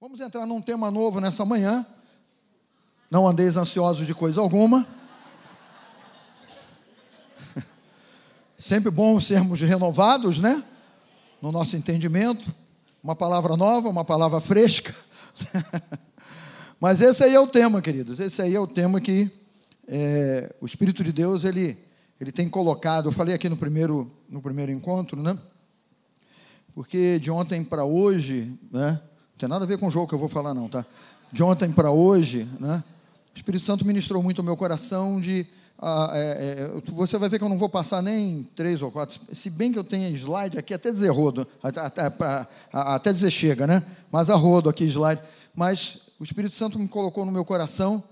[0.00, 1.84] Vamos entrar num tema novo nessa manhã.
[3.10, 4.86] Não andeis ansiosos de coisa alguma.
[8.56, 10.64] Sempre bom sermos renovados, né?
[11.42, 12.50] No nosso entendimento.
[13.04, 14.96] Uma palavra nova, uma palavra fresca.
[16.80, 18.20] Mas esse aí é o tema, queridos.
[18.20, 19.30] Esse aí é o tema que
[19.86, 21.78] é, o Espírito de Deus ele,
[22.18, 23.10] ele tem colocado.
[23.10, 25.38] Eu falei aqui no primeiro, no primeiro encontro, né?
[26.72, 28.98] Porque de ontem para hoje, né?
[29.40, 30.84] Tem nada a ver com o jogo que eu vou falar, não, tá?
[31.32, 32.84] De ontem para hoje, né?
[33.34, 35.46] O Espírito Santo ministrou muito ao meu coração de.
[35.78, 39.18] Ah, é, é, você vai ver que eu não vou passar nem três ou quatro,
[39.32, 42.12] se bem que eu tenho slide aqui, até dizer rodo, até, até,
[42.70, 43.82] até dizer chega, né?
[44.12, 45.22] Mas a rodo aqui, slide.
[45.54, 48.04] Mas o Espírito Santo me colocou no meu coração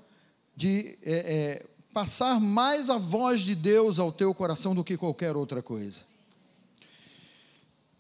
[0.57, 5.37] de é, é, passar mais a voz de Deus ao teu coração do que qualquer
[5.37, 6.09] outra coisa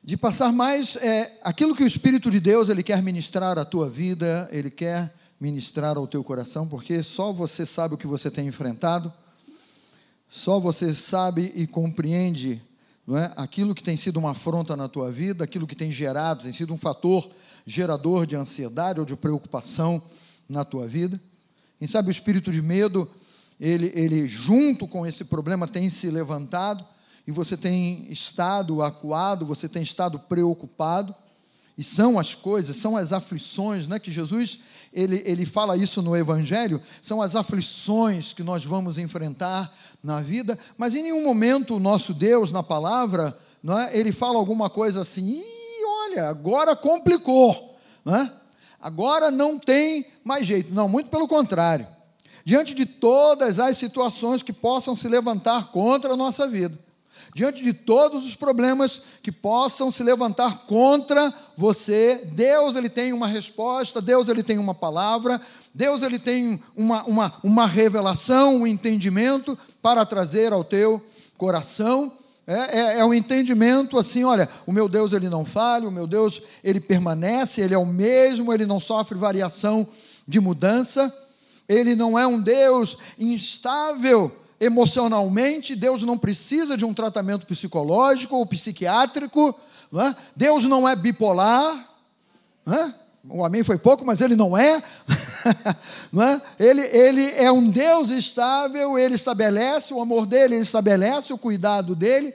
[0.09, 3.91] de passar mais é, aquilo que o Espírito de Deus ele quer ministrar à tua
[3.91, 8.47] vida, ele quer ministrar ao teu coração, porque só você sabe o que você tem
[8.47, 9.13] enfrentado,
[10.27, 12.59] só você sabe e compreende
[13.07, 16.45] não é, aquilo que tem sido uma afronta na tua vida, aquilo que tem gerado,
[16.45, 17.29] tem sido um fator
[17.67, 20.01] gerador de ansiedade ou de preocupação
[20.49, 21.21] na tua vida.
[21.79, 23.07] Quem sabe o espírito de medo,
[23.61, 26.83] ele, ele junto com esse problema tem se levantado
[27.29, 31.15] e você tem estado acuado, você tem estado preocupado,
[31.77, 36.17] e são as coisas, são as aflições, né, que Jesus, ele, ele fala isso no
[36.17, 39.71] Evangelho, são as aflições que nós vamos enfrentar
[40.03, 44.39] na vida, mas em nenhum momento o nosso Deus, na palavra, não é, ele fala
[44.39, 45.45] alguma coisa assim,
[45.87, 48.33] olha, agora complicou, não é?
[48.81, 51.87] agora não tem mais jeito, não, muito pelo contrário,
[52.43, 56.88] diante de todas as situações que possam se levantar contra a nossa vida,
[57.35, 63.27] diante de todos os problemas que possam se levantar contra você, Deus ele tem uma
[63.27, 65.41] resposta, Deus ele tem uma palavra,
[65.75, 71.05] Deus ele tem uma, uma, uma revelação, um entendimento para trazer ao teu
[71.37, 72.13] coração.
[72.47, 76.07] É, é, é um entendimento assim, olha, o meu Deus ele não falha, o meu
[76.07, 79.87] Deus ele permanece, ele é o mesmo, ele não sofre variação
[80.27, 81.15] de mudança,
[81.69, 88.47] ele não é um Deus instável, emocionalmente, Deus não precisa de um tratamento psicológico ou
[88.47, 89.55] psiquiátrico,
[89.91, 90.17] não é?
[90.35, 91.89] Deus não é bipolar,
[92.65, 92.95] não é?
[93.31, 94.83] o amém foi pouco, mas ele não é,
[96.11, 96.41] não é?
[96.59, 101.95] Ele, ele é um Deus estável, ele estabelece o amor dele, ele estabelece o cuidado
[101.95, 102.35] dele,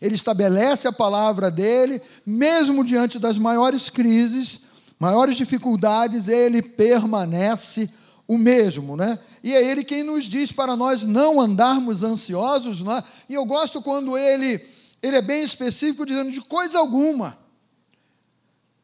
[0.00, 4.60] ele estabelece a palavra dele, mesmo diante das maiores crises,
[4.98, 7.88] maiores dificuldades, ele permanece
[8.26, 9.18] o mesmo, né?
[9.42, 13.02] E é Ele quem nos diz para nós não andarmos ansiosos, né?
[13.28, 14.60] E eu gosto quando Ele,
[15.02, 17.38] ele é bem específico, dizendo de coisa alguma.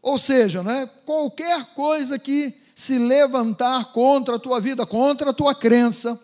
[0.00, 0.88] Ou seja, né?
[1.04, 6.19] qualquer coisa que se levantar contra a tua vida, contra a tua crença,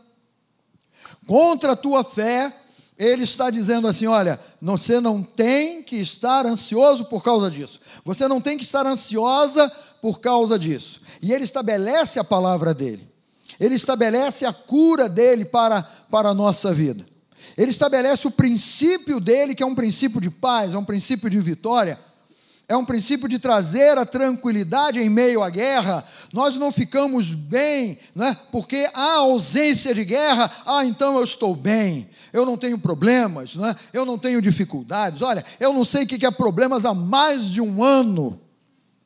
[1.27, 2.53] contra a tua fé,
[2.99, 8.27] ele está dizendo assim: olha, você não tem que estar ansioso por causa disso, você
[8.27, 9.71] não tem que estar ansiosa
[10.01, 11.01] por causa disso.
[11.23, 13.09] E ele estabelece a palavra dele,
[13.59, 17.07] ele estabelece a cura dele para, para a nossa vida.
[17.57, 21.41] Ele estabelece o princípio dele, que é um princípio de paz, é um princípio de
[21.41, 21.99] vitória,
[22.69, 26.05] é um princípio de trazer a tranquilidade em meio à guerra.
[26.33, 28.37] Nós não ficamos bem, não é?
[28.53, 33.67] porque há ausência de guerra, ah, então eu estou bem eu não tenho problemas, não
[33.67, 33.77] é?
[33.93, 35.23] eu não tenho dificuldades.
[35.23, 38.41] Olha, eu não sei o que é problemas há mais de um ano.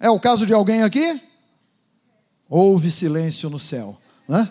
[0.03, 1.23] É o caso de alguém aqui?
[2.49, 3.97] Houve silêncio no céu.
[4.27, 4.51] Não é?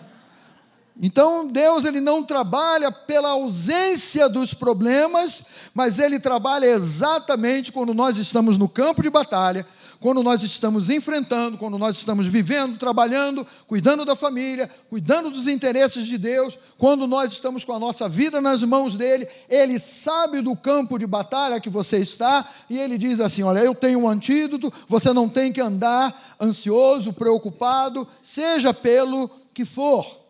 [1.00, 5.42] Então Deus ele não trabalha pela ausência dos problemas,
[5.74, 9.66] mas ele trabalha exatamente quando nós estamos no campo de batalha,
[10.02, 16.06] quando nós estamos enfrentando, quando nós estamos vivendo, trabalhando, cuidando da família, cuidando dos interesses
[16.06, 20.56] de Deus, quando nós estamos com a nossa vida nas mãos dele, ele sabe do
[20.56, 24.72] campo de batalha que você está e ele diz assim: Olha, eu tenho um antídoto,
[24.88, 30.20] você não tem que andar ansioso, preocupado, seja pelo que for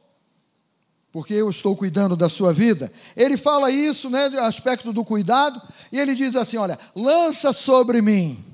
[1.11, 2.91] porque eu estou cuidando da sua vida.
[3.15, 5.61] Ele fala isso, né, aspecto do cuidado,
[5.93, 8.52] e ele diz assim: olha, lança sobre mim.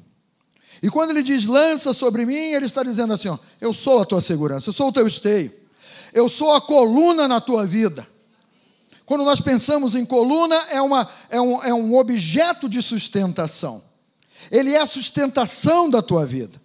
[0.82, 4.04] E quando ele diz lança sobre mim, ele está dizendo assim: ó, eu sou a
[4.04, 5.52] tua segurança, eu sou o teu esteio,
[6.12, 8.06] eu sou a coluna na tua vida.
[9.04, 13.82] Quando nós pensamos em coluna, é, uma, é, um, é um objeto de sustentação.
[14.50, 16.60] Ele é a sustentação da tua vida.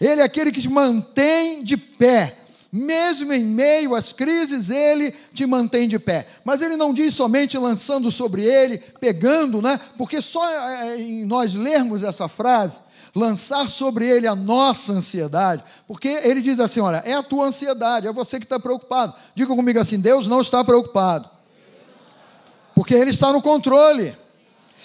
[0.00, 2.38] Ele é aquele que te mantém de pé
[2.72, 6.26] mesmo em meio às crises, ele te mantém de pé.
[6.42, 9.78] Mas ele não diz somente lançando sobre ele, pegando, né?
[9.98, 12.80] Porque só é, é, em nós lermos essa frase,
[13.14, 18.06] lançar sobre ele a nossa ansiedade, porque ele diz assim: olha, é a tua ansiedade,
[18.06, 19.14] é você que está preocupado.
[19.34, 21.28] Diga comigo assim: Deus não está preocupado,
[22.74, 24.16] porque ele está no controle.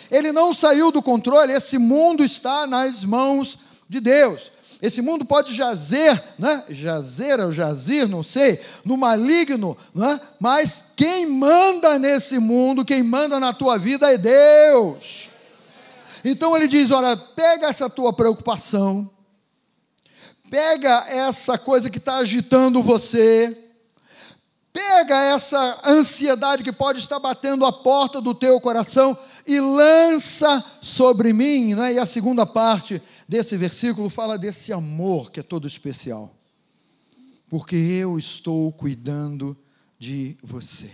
[0.09, 3.57] Ele não saiu do controle, esse mundo está nas mãos
[3.89, 4.51] de Deus.
[4.81, 6.63] Esse mundo pode jazer, né?
[6.69, 10.19] jazer ou jazir, não sei, no maligno, né?
[10.39, 15.31] mas quem manda nesse mundo, quem manda na tua vida é Deus.
[16.29, 19.09] Então ele diz: olha, pega essa tua preocupação,
[20.49, 23.57] pega essa coisa que está agitando você,
[24.73, 31.31] pega essa ansiedade que pode estar batendo a porta do teu coração e lança sobre
[31.31, 31.73] mim.
[31.73, 31.93] Né?
[31.93, 36.35] E a segunda parte desse versículo fala desse amor que é todo especial.
[37.49, 39.55] Porque eu estou cuidando
[39.97, 40.91] de você.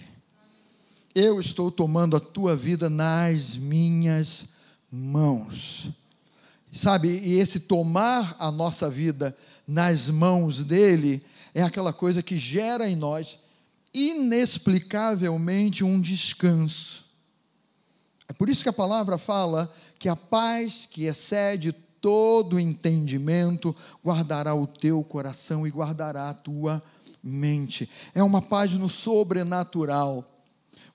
[1.16, 4.53] Eu estou tomando a tua vida nas minhas
[4.94, 5.90] mãos.
[6.72, 9.36] Sabe, e esse tomar a nossa vida
[9.68, 11.24] nas mãos dele
[11.54, 13.38] é aquela coisa que gera em nós
[13.94, 17.04] inexplicavelmente um descanso
[18.28, 24.56] é por isso que a palavra fala que a paz que excede todo entendimento guardará
[24.56, 26.84] o teu coração e guardará a tua
[27.24, 27.88] mente.
[28.14, 30.28] É uma paz no sobrenatural.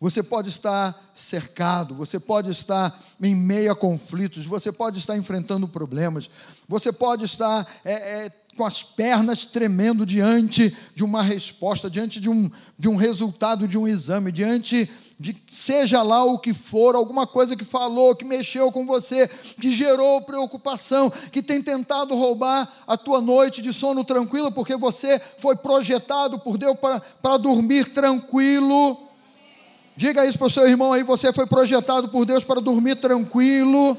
[0.01, 5.67] Você pode estar cercado, você pode estar em meio a conflitos, você pode estar enfrentando
[5.67, 6.31] problemas,
[6.69, 12.31] você pode estar é, é, com as pernas tremendo diante de uma resposta, diante de
[12.31, 12.49] um,
[12.79, 17.57] de um resultado de um exame, diante de seja lá o que for, alguma coisa
[17.57, 19.27] que falou, que mexeu com você,
[19.61, 25.21] que gerou preocupação, que tem tentado roubar a tua noite de sono tranquilo, porque você
[25.39, 29.08] foi projetado por Deus para, para dormir tranquilo.
[29.99, 33.99] Diga isso para o seu irmão aí, você foi projetado por Deus para dormir tranquilo.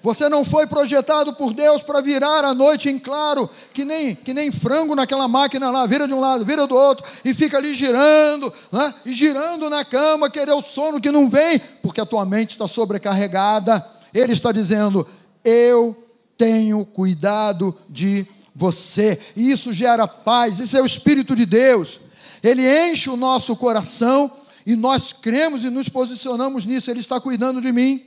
[0.00, 4.32] Você não foi projetado por Deus para virar a noite em claro, que nem, que
[4.32, 7.74] nem frango naquela máquina lá, vira de um lado, vira do outro, e fica ali
[7.74, 8.94] girando, né?
[9.04, 12.68] e girando na cama, querer o sono que não vem, porque a tua mente está
[12.68, 13.84] sobrecarregada.
[14.14, 15.04] Ele está dizendo:
[15.44, 15.96] Eu
[16.38, 19.18] tenho cuidado de você.
[19.34, 21.98] E isso gera paz, isso é o Espírito de Deus.
[22.44, 24.30] Ele enche o nosso coração
[24.66, 26.90] e nós cremos e nos posicionamos nisso.
[26.90, 28.04] Ele está cuidando de mim.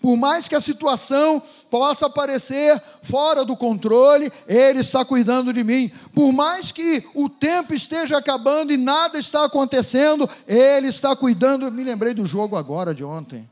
[0.00, 5.92] Por mais que a situação possa parecer fora do controle, Ele está cuidando de mim.
[6.14, 11.70] Por mais que o tempo esteja acabando e nada está acontecendo, Ele está cuidando.
[11.70, 13.46] Me lembrei do jogo agora de ontem.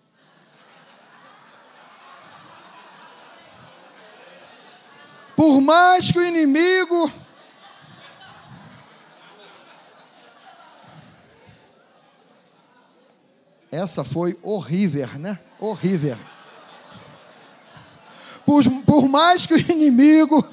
[5.37, 7.13] Por mais que o inimigo
[13.73, 15.39] Essa foi horrível, né?
[15.59, 16.19] Horrível.
[18.45, 20.47] Por, por mais que o inimigo,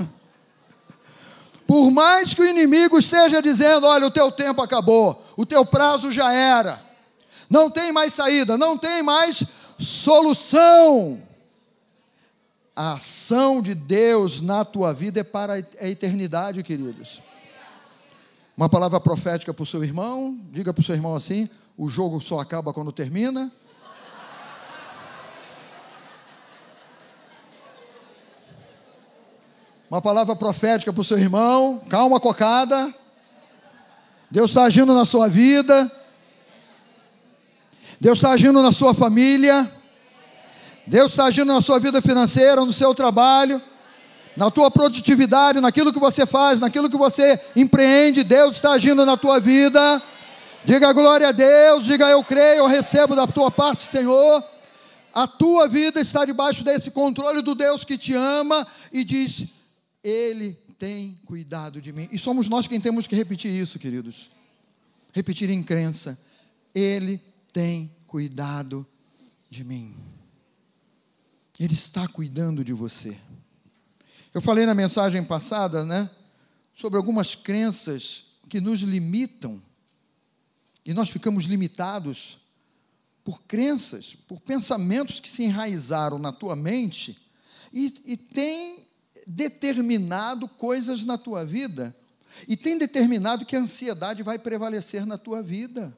[1.67, 6.09] por mais que o inimigo esteja dizendo: olha, o teu tempo acabou, o teu prazo
[6.09, 6.81] já era,
[7.49, 9.43] não tem mais saída, não tem mais
[9.77, 11.21] solução.
[12.73, 17.21] A ação de Deus na tua vida é para a eternidade, queridos.
[18.55, 22.19] Uma palavra profética para o seu irmão, diga para o seu irmão assim: o jogo
[22.19, 23.49] só acaba quando termina.
[29.89, 32.93] Uma palavra profética para o seu irmão, calma, cocada.
[34.29, 35.89] Deus está agindo na sua vida.
[37.97, 39.71] Deus está agindo na sua família.
[40.85, 43.61] Deus está agindo na sua vida financeira, no seu trabalho,
[44.35, 48.21] na tua produtividade, naquilo que você faz, naquilo que você empreende.
[48.21, 50.03] Deus está agindo na tua vida.
[50.65, 54.43] Diga glória a Deus, diga eu creio, eu recebo da tua parte, Senhor.
[55.13, 59.47] A tua vida está debaixo desse controle do Deus que te ama e diz:
[60.03, 62.09] Ele tem cuidado de mim.
[62.11, 64.29] E somos nós quem temos que repetir isso, queridos.
[65.13, 66.19] Repetir em crença:
[66.75, 67.21] Ele
[67.53, 68.85] tem cuidado
[69.49, 69.95] de mim.
[71.57, 73.17] Ele está cuidando de você.
[74.33, 76.09] Eu falei na mensagem passada, né,
[76.73, 79.61] sobre algumas crenças que nos limitam
[80.85, 82.39] e nós ficamos limitados
[83.23, 87.17] por crenças, por pensamentos que se enraizaram na tua mente
[87.71, 88.87] e, e têm
[89.27, 91.95] determinado coisas na tua vida.
[92.47, 95.95] E tem determinado que a ansiedade vai prevalecer na tua vida.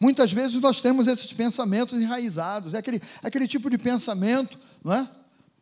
[0.00, 4.92] Muitas vezes nós temos esses pensamentos enraizados, é aquele, é aquele tipo de pensamento, não
[4.92, 5.08] é?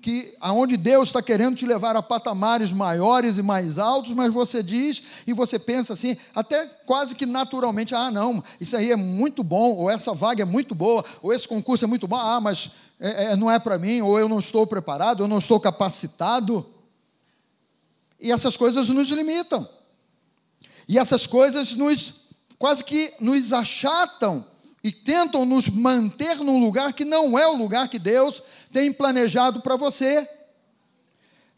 [0.02, 4.60] Que aonde Deus está querendo te levar a patamares maiores e mais altos, mas você
[4.60, 9.44] diz e você pensa assim, até quase que naturalmente, ah, não, isso aí é muito
[9.44, 12.72] bom, ou essa vaga é muito boa, ou esse concurso é muito bom, ah, mas
[12.98, 16.66] é, é, não é para mim, ou eu não estou preparado, eu não estou capacitado.
[18.20, 19.68] E essas coisas nos limitam.
[20.88, 22.22] E essas coisas nos
[22.58, 24.44] quase que nos achatam
[24.82, 29.60] e tentam nos manter num lugar que não é o lugar que Deus tem planejado
[29.60, 30.28] para você.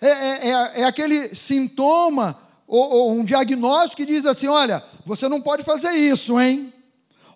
[0.00, 5.28] É, é, é, é, aquele sintoma ou, ou um diagnóstico que diz assim: olha, você
[5.28, 6.72] não pode fazer isso, hein?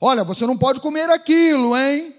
[0.00, 2.14] Olha, você não pode comer aquilo, hein?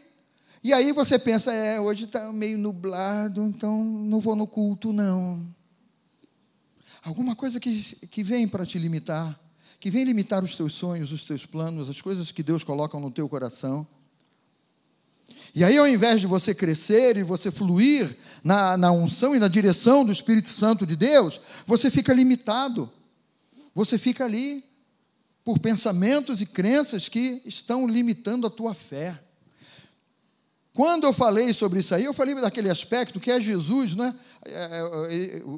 [0.63, 5.47] E aí você pensa, é, hoje está meio nublado, então não vou no culto, não.
[7.01, 9.39] Alguma coisa que, que vem para te limitar,
[9.79, 13.09] que vem limitar os teus sonhos, os teus planos, as coisas que Deus coloca no
[13.09, 13.87] teu coração.
[15.55, 19.47] E aí, ao invés de você crescer e você fluir na, na unção e na
[19.47, 22.91] direção do Espírito Santo de Deus, você fica limitado.
[23.73, 24.63] Você fica ali
[25.43, 29.19] por pensamentos e crenças que estão limitando a tua fé.
[30.73, 34.13] Quando eu falei sobre isso aí, eu falei daquele aspecto que é Jesus, né?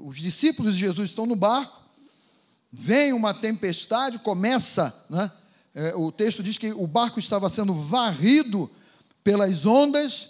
[0.06, 1.81] Os discípulos de Jesus estão no barco,
[2.72, 5.32] vem uma tempestade, começa, né?
[5.96, 8.70] O texto diz que o barco estava sendo varrido
[9.24, 10.30] pelas ondas,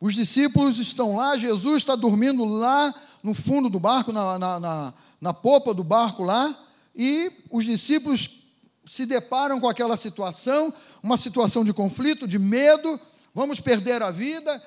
[0.00, 4.94] os discípulos estão lá, Jesus está dormindo lá no fundo do barco, na, na, na,
[5.20, 6.58] na popa do barco lá,
[6.94, 8.40] e os discípulos
[8.84, 12.98] se deparam com aquela situação, uma situação de conflito, de medo,
[13.34, 14.60] vamos perder a vida,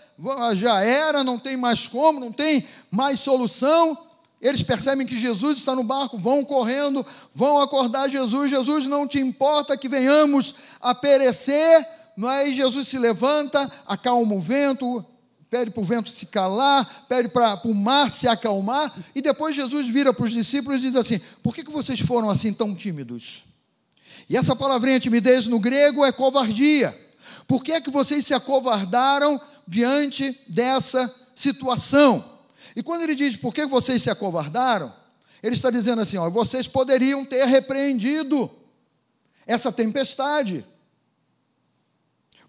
[0.55, 3.97] já era, não tem mais como, não tem mais solução.
[4.43, 8.51] Eles percebem que Jesus está no barco, vão correndo, vão acordar Jesus.
[8.51, 11.87] Jesus, não te importa que venhamos a perecer.
[12.17, 15.03] Mas Jesus se levanta, acalma o vento,
[15.49, 19.87] pede para o vento se calar, pede para o mar se acalmar, e depois Jesus
[19.87, 23.45] vira para os discípulos e diz assim: Por que, que vocês foram assim tão tímidos?
[24.29, 26.95] E essa palavrinha timidez no grego é covardia.
[27.47, 32.32] Por que é que vocês se acovardaram diante dessa situação?
[32.75, 34.93] E quando ele diz por que vocês se acovardaram,
[35.41, 38.49] ele está dizendo assim: ó, vocês poderiam ter repreendido
[39.45, 40.65] essa tempestade.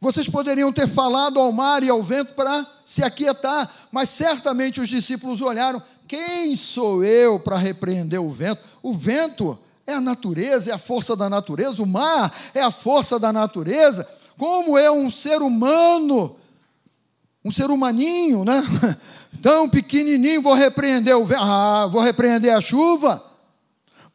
[0.01, 4.89] Vocês poderiam ter falado ao mar e ao vento para se aquietar, mas certamente os
[4.89, 8.63] discípulos olharam: quem sou eu para repreender o vento?
[8.83, 13.19] O vento é a natureza, é a força da natureza, o mar é a força
[13.19, 14.07] da natureza.
[14.37, 16.37] Como é um ser humano,
[17.45, 18.63] um ser humaninho, né?
[19.43, 23.23] Tão pequenininho, vou repreender o ah, vou repreender a chuva,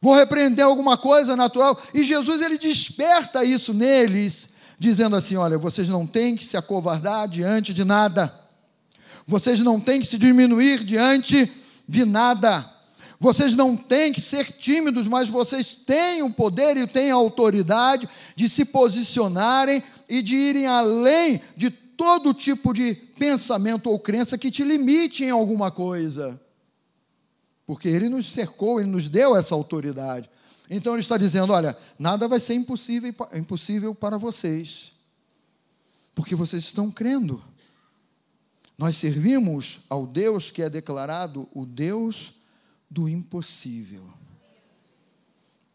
[0.02, 1.80] vou repreender alguma coisa natural.
[1.94, 7.28] E Jesus ele desperta isso neles, dizendo assim: olha, vocês não têm que se acovardar
[7.28, 8.34] diante de nada,
[9.28, 11.52] vocês não têm que se diminuir diante
[11.88, 12.78] de nada.
[13.22, 18.08] Vocês não têm que ser tímidos, mas vocês têm o poder e têm a autoridade
[18.34, 24.50] de se posicionarem e de irem além de todo tipo de pensamento ou crença que
[24.50, 26.40] te limite em alguma coisa.
[27.66, 30.30] Porque Ele nos cercou, Ele nos deu essa autoridade.
[30.70, 34.94] Então Ele está dizendo: olha, nada vai ser impossível, impossível para vocês,
[36.16, 37.44] porque vocês estão crendo.
[38.78, 42.34] Nós servimos ao Deus que é declarado o Deus
[42.90, 44.10] do impossível.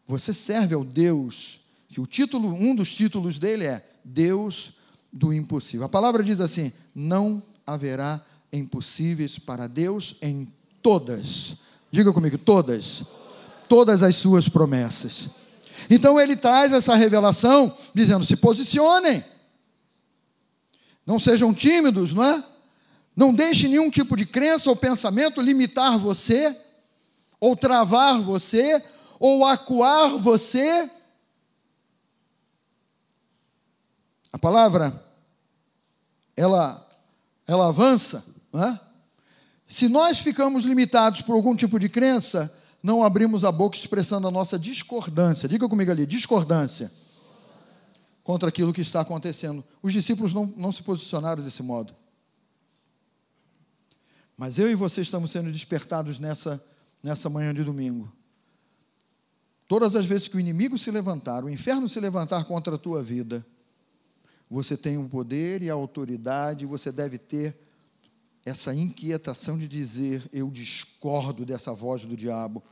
[0.07, 4.74] Você serve ao Deus que o título, um dos títulos dele é Deus
[5.15, 5.85] do impossível.
[5.85, 11.55] A palavra diz assim: não haverá impossíveis para Deus em todas.
[11.89, 13.03] Diga comigo, todas.
[13.67, 15.29] Todas as suas promessas.
[15.89, 19.23] Então ele traz essa revelação dizendo: se posicionem.
[21.05, 22.43] Não sejam tímidos, não é?
[23.15, 26.55] Não deixe nenhum tipo de crença ou pensamento limitar você
[27.39, 28.83] ou travar você,
[29.19, 30.89] ou acuar você.
[34.31, 35.04] A palavra,
[36.35, 36.85] ela,
[37.47, 38.23] ela avança,
[38.53, 38.79] é?
[39.67, 44.31] Se nós ficamos limitados por algum tipo de crença, não abrimos a boca expressando a
[44.31, 45.49] nossa discordância.
[45.49, 46.91] Diga comigo ali, discordância.
[48.23, 49.63] Contra aquilo que está acontecendo.
[49.81, 51.95] Os discípulos não, não se posicionaram desse modo.
[54.37, 56.61] Mas eu e você estamos sendo despertados nessa
[57.05, 58.11] nessa manhã de domingo.
[59.67, 63.03] Todas as vezes que o inimigo se levantar, o inferno se levantar contra a tua
[63.03, 63.45] vida,
[64.55, 67.53] você tem o poder e a autoridade, você deve ter
[68.45, 72.63] essa inquietação de dizer: Eu discordo dessa voz do diabo,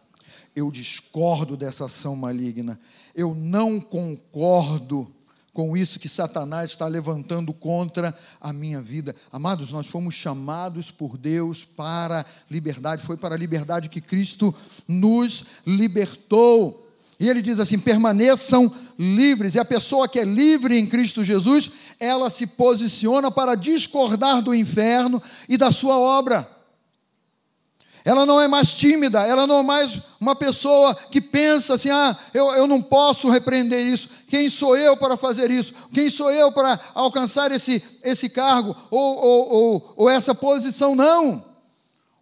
[0.56, 2.80] eu discordo dessa ação maligna,
[3.14, 5.14] eu não concordo
[5.52, 9.14] com isso que Satanás está levantando contra a minha vida.
[9.30, 14.56] Amados, nós fomos chamados por Deus para liberdade, foi para a liberdade que Cristo
[14.88, 16.83] nos libertou.
[17.24, 19.56] E ele diz assim: permaneçam livres.
[19.56, 24.54] E a pessoa que é livre em Cristo Jesus, ela se posiciona para discordar do
[24.54, 26.46] inferno e da sua obra.
[28.04, 32.14] Ela não é mais tímida, ela não é mais uma pessoa que pensa assim: ah,
[32.34, 34.10] eu, eu não posso repreender isso.
[34.28, 35.74] Quem sou eu para fazer isso?
[35.94, 40.94] Quem sou eu para alcançar esse, esse cargo ou, ou, ou, ou essa posição?
[40.94, 41.46] Não.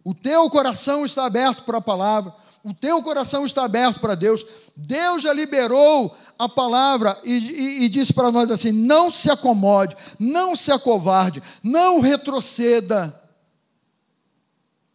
[0.04, 2.32] O teu coração está aberto para a palavra,
[2.64, 4.46] o teu coração está aberto para Deus.
[4.76, 9.96] Deus já liberou a palavra e, e, e disse para nós assim: não se acomode,
[10.18, 13.20] não se acovarde, não retroceda.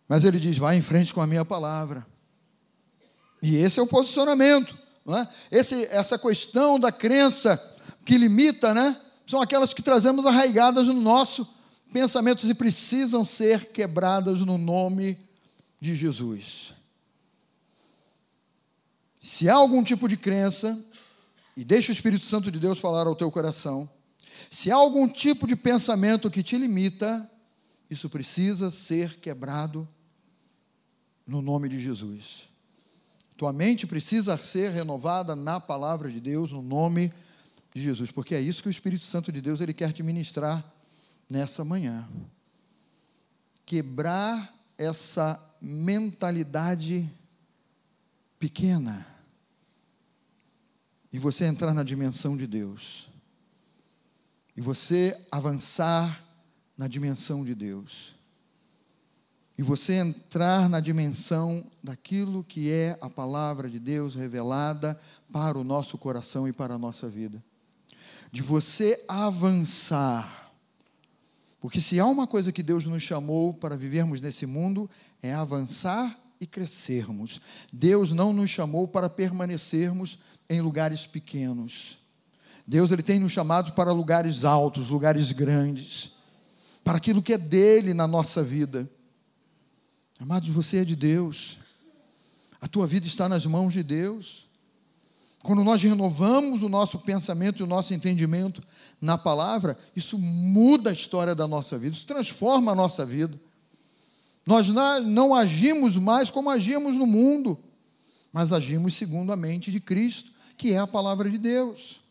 [0.08, 2.06] Mas ele diz: vai em frente com a minha palavra.
[3.42, 4.78] E esse é o posicionamento.
[5.06, 5.28] Não é?
[5.50, 7.62] esse, essa questão da crença
[8.06, 9.00] que limita, né?
[9.26, 11.48] São aquelas que trazemos arraigadas no nosso
[11.92, 15.18] pensamento e precisam ser quebradas no nome
[15.80, 16.77] de Jesus.
[19.28, 20.82] Se há algum tipo de crença,
[21.58, 23.90] e deixa o Espírito Santo de Deus falar ao teu coração,
[24.50, 27.30] se há algum tipo de pensamento que te limita,
[27.90, 29.86] isso precisa ser quebrado
[31.28, 32.48] no nome de Jesus.
[33.36, 37.12] Tua mente precisa ser renovada na palavra de Deus, no nome
[37.74, 40.64] de Jesus, porque é isso que o Espírito Santo de Deus ele quer te ministrar
[41.30, 42.08] nessa manhã.
[43.66, 47.12] Quebrar essa mentalidade
[48.40, 49.17] pequena
[51.12, 53.10] e você entrar na dimensão de Deus.
[54.56, 56.24] E você avançar
[56.78, 58.18] na dimensão de Deus
[59.58, 65.00] e você entrar na dimensão daquilo que é a palavra de Deus revelada
[65.32, 67.44] para o nosso coração e para a nossa vida.
[68.32, 70.54] De você avançar.
[71.60, 74.88] Porque se há uma coisa que Deus nos chamou para vivermos nesse mundo,
[75.24, 77.42] é avançar e crescermos.
[77.74, 81.98] Deus não nos chamou para permanecermos em lugares pequenos.
[82.66, 86.12] Deus ele tem nos chamado para lugares altos, lugares grandes,
[86.84, 88.90] para aquilo que é dele na nossa vida.
[90.20, 91.60] Amados, você é de Deus.
[92.60, 94.48] A tua vida está nas mãos de Deus.
[95.44, 98.62] Quando nós renovamos o nosso pensamento e o nosso entendimento
[99.00, 103.40] na palavra, isso muda a história da nossa vida, isso transforma a nossa vida.
[104.46, 107.58] Nós não agimos mais como agíamos no mundo,
[108.32, 112.02] mas agimos segundo a mente de Cristo, que é a palavra de Deus.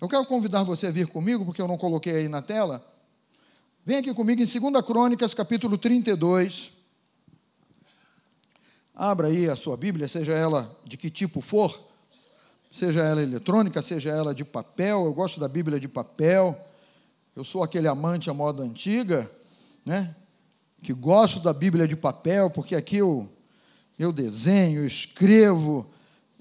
[0.00, 2.84] Eu quero convidar você a vir comigo, porque eu não coloquei aí na tela.
[3.86, 6.72] Vem aqui comigo em 2 Crônicas, capítulo 32.
[8.94, 11.80] Abra aí a sua Bíblia, seja ela de que tipo for,
[12.72, 15.04] seja ela eletrônica, seja ela de papel.
[15.04, 16.58] Eu gosto da Bíblia de papel.
[17.34, 19.30] Eu sou aquele amante à moda antiga,
[19.86, 20.16] né?
[20.82, 23.28] Que gosto da Bíblia de papel, porque aqui eu,
[23.96, 25.88] eu desenho, escrevo,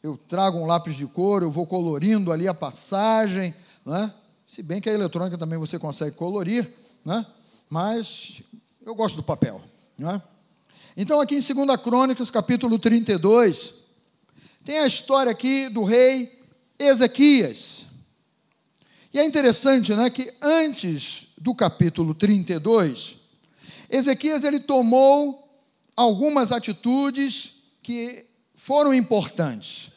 [0.08, 3.54] eu trago um lápis de cor, eu vou colorindo ali a passagem,
[3.86, 4.13] né?
[4.48, 7.26] Se bem que a eletrônica também você consegue colorir, né?
[7.70, 8.41] Mas
[8.86, 9.62] eu gosto do papel,
[10.00, 10.22] né?
[10.96, 13.74] Então, aqui em 2 Crônicas, capítulo 32,
[14.63, 16.41] tem a história aqui do rei
[16.80, 17.86] Ezequias.
[19.13, 23.17] E é interessante, né, que antes do capítulo 32,
[23.89, 25.62] Ezequias ele tomou
[25.96, 29.91] algumas atitudes que foram importantes.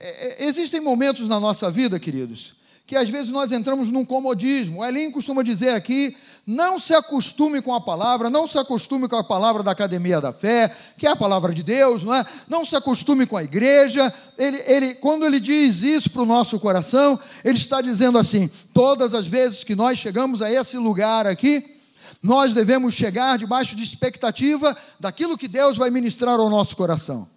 [0.00, 2.54] É, é, existem momentos na nossa vida, queridos,
[2.86, 4.80] que às vezes nós entramos num comodismo.
[4.80, 9.16] O Elinho costuma dizer aqui: não se acostume com a palavra, não se acostume com
[9.16, 12.24] a palavra da academia da fé, que é a palavra de Deus, não é?
[12.48, 14.12] Não se acostume com a igreja.
[14.38, 19.14] Ele, ele, quando ele diz isso para o nosso coração, ele está dizendo assim: todas
[19.14, 21.76] as vezes que nós chegamos a esse lugar aqui,
[22.22, 27.28] nós devemos chegar debaixo de expectativa daquilo que Deus vai ministrar ao nosso coração,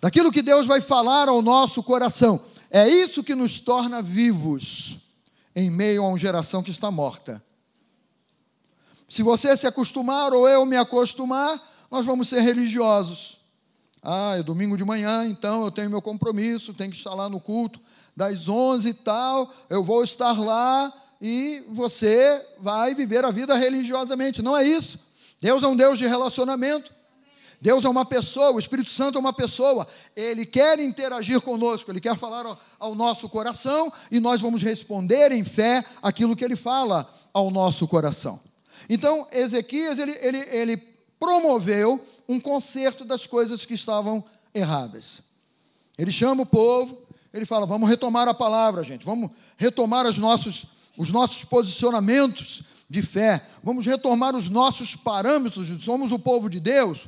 [0.00, 2.40] daquilo que Deus vai falar ao nosso coração.
[2.70, 4.98] É isso que nos torna vivos
[5.54, 7.42] em meio a uma geração que está morta.
[9.08, 13.38] Se você se acostumar ou eu me acostumar, nós vamos ser religiosos.
[14.02, 17.40] Ah, é domingo de manhã, então eu tenho meu compromisso, tenho que estar lá no
[17.40, 17.80] culto
[18.14, 24.42] das 11 e tal, eu vou estar lá e você vai viver a vida religiosamente.
[24.42, 24.98] Não é isso.
[25.40, 26.92] Deus é um Deus de relacionamento.
[27.60, 32.00] Deus é uma pessoa, o Espírito Santo é uma pessoa, ele quer interagir conosco, ele
[32.00, 36.54] quer falar ao, ao, nosso coração e nós vamos responder em fé aquilo que ele
[36.54, 38.40] fala ao nosso coração.
[38.88, 40.76] Então, Ezequias, ele, ele, ele
[41.18, 45.20] promoveu um conserto das coisas que estavam erradas.
[45.98, 46.96] Ele chama o povo,
[47.32, 50.66] ele fala: vamos retomar a palavra, gente, vamos retomar os nossos,
[50.96, 57.06] os nossos posicionamentos de fé, vamos retomar os nossos parâmetros, somos o povo de Deus,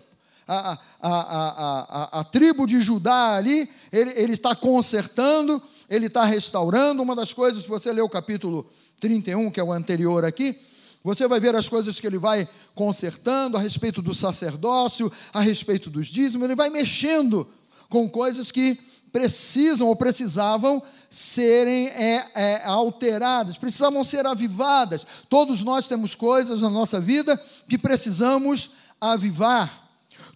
[0.51, 7.03] a, a, a, a, tribo de Judá ali, ele, ele está consertando, ele está restaurando.
[7.03, 10.59] Uma das coisas, se você ler o capítulo 31, que é o anterior aqui,
[11.05, 15.89] você vai ver as coisas que ele vai consertando a respeito do sacerdócio, a respeito
[15.89, 17.47] dos dízimos, ele vai mexendo
[17.89, 18.79] com coisas que
[19.13, 25.07] precisam ou precisavam serem é, é, alteradas, precisavam ser avivadas.
[25.29, 29.90] Todos nós temos coisas na nossa vida que precisamos avivar.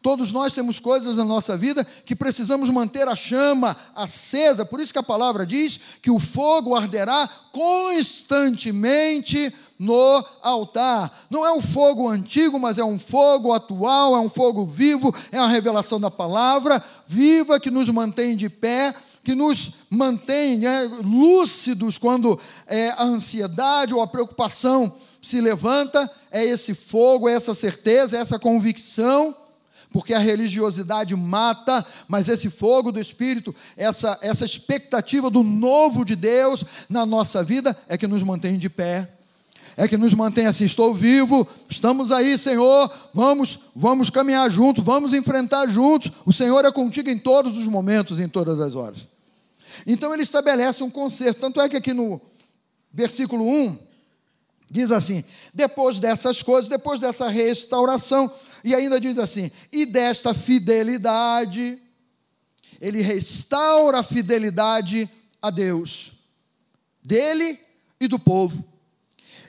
[0.04, 4.62] Todos nós temos coisas na nossa vida que precisamos manter a chama acesa.
[4.62, 11.10] Por isso que a palavra diz que o fogo arderá constantemente no altar.
[11.30, 15.38] Não é um fogo antigo, mas é um fogo atual, é um fogo vivo, é
[15.38, 21.96] a revelação da palavra viva que nos mantém de pé que nos mantém né, lúcidos
[21.96, 28.18] quando é, a ansiedade ou a preocupação se levanta, é esse fogo, é essa certeza,
[28.18, 29.34] é essa convicção
[29.94, 36.16] porque a religiosidade mata, mas esse fogo do Espírito, essa, essa expectativa do novo de
[36.16, 39.08] Deus na nossa vida é que nos mantém de pé.
[39.76, 45.14] É que nos mantém assim, estou vivo, estamos aí, Senhor, vamos, vamos caminhar juntos, vamos
[45.14, 46.10] enfrentar juntos.
[46.26, 49.06] O Senhor é contigo em todos os momentos, em todas as horas.
[49.86, 51.38] Então ele estabelece um conserto.
[51.38, 52.20] Tanto é que aqui no
[52.92, 53.78] versículo 1
[54.68, 58.32] diz assim: depois dessas coisas, depois dessa restauração,
[58.64, 61.78] e ainda diz assim: e desta fidelidade,
[62.80, 65.08] ele restaura a fidelidade
[65.40, 66.12] a Deus,
[67.02, 67.60] dele
[68.00, 68.64] e do povo.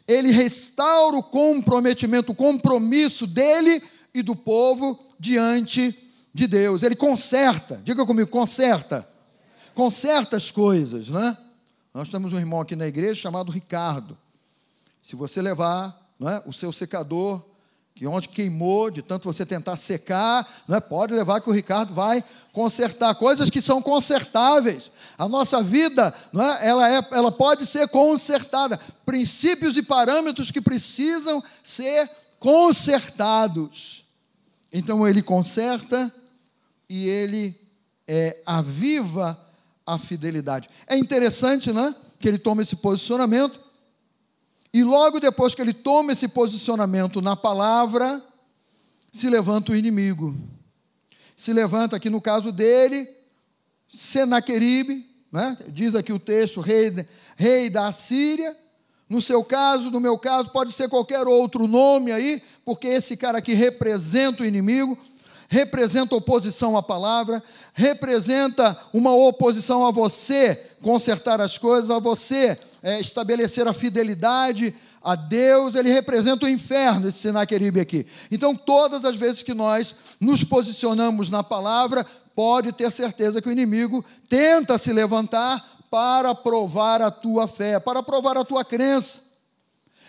[0.05, 3.81] Ele restaura o comprometimento, o compromisso dele
[4.13, 5.97] e do povo diante
[6.33, 6.83] de Deus.
[6.83, 9.07] Ele conserta, diga comigo, conserta.
[9.73, 11.37] Conserta as coisas, né?
[11.93, 14.17] Nós temos um irmão aqui na igreja chamado Ricardo.
[15.01, 17.43] Se você levar não é, o seu secador
[17.95, 20.81] que onde queimou, de tanto você tentar secar, não é?
[20.81, 24.91] pode levar que o Ricardo vai consertar coisas que são consertáveis.
[25.17, 26.67] A nossa vida, não é?
[26.67, 28.77] Ela, é, ela pode ser consertada.
[29.05, 34.03] Princípios e parâmetros que precisam ser consertados.
[34.73, 36.13] Então ele conserta
[36.89, 37.57] e ele
[38.05, 39.39] é, aviva
[39.85, 40.69] a fidelidade.
[40.85, 41.95] É interessante, né?
[42.19, 43.64] Que ele toma esse posicionamento
[44.75, 48.21] e logo depois que ele toma esse posicionamento na palavra,
[49.09, 50.35] se levanta o inimigo.
[51.33, 53.07] Se levanta aqui no caso dele,
[53.87, 55.57] Senaqueribe, né?
[55.69, 56.93] diz aqui o texto, rei,
[57.37, 58.53] rei da Assíria.
[59.07, 63.37] No seu caso, no meu caso, pode ser qualquer outro nome aí, porque esse cara
[63.37, 64.97] aqui representa o inimigo,
[65.47, 67.41] representa oposição à palavra,
[67.73, 74.71] representa uma oposição a você consertar as coisas, a você é, estabelecer a fidelidade
[75.01, 78.05] a Deus, ele representa o inferno, esse Senaqueribe aqui.
[78.29, 83.51] Então, todas as vezes que nós nos posicionamos na palavra, pode ter certeza que o
[83.51, 89.19] inimigo tenta se levantar para provar a tua fé, para provar a tua crença.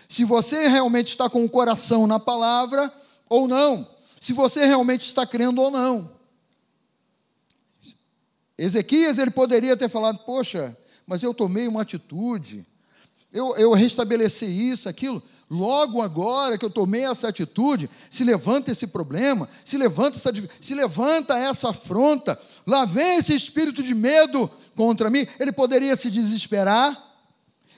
[0.07, 2.93] Se você realmente está com o coração na palavra
[3.27, 3.87] ou não,
[4.21, 6.11] se você realmente está crendo ou não.
[8.55, 12.65] Ezequias, ele poderia ter falado: Poxa, mas eu tomei uma atitude,
[13.31, 15.23] eu, eu restabeleci isso, aquilo.
[15.49, 20.73] Logo agora que eu tomei essa atitude, se levanta esse problema, se levanta essa, se
[20.73, 25.25] levanta essa afronta, lá vem esse espírito de medo contra mim.
[25.39, 27.01] Ele poderia se desesperar,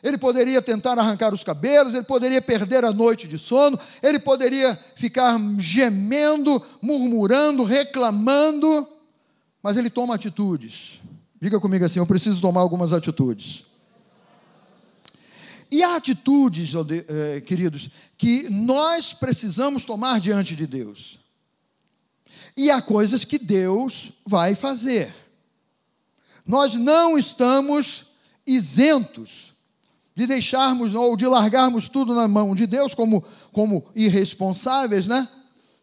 [0.02, 4.80] ele poderia tentar arrancar os cabelos, ele poderia perder a noite de sono, ele poderia
[4.96, 8.88] ficar gemendo, murmurando, reclamando,
[9.62, 11.02] mas ele toma atitudes.
[11.41, 13.65] Diga comigo assim: eu preciso tomar algumas atitudes.
[15.71, 21.19] E há atitudes, eh, queridos, que nós precisamos tomar diante de Deus.
[22.58, 25.13] E há coisas que Deus vai fazer.
[26.45, 28.08] Nós não estamos
[28.45, 29.54] isentos
[30.15, 35.30] de deixarmos ou de largarmos tudo na mão de Deus como, como irresponsáveis, né?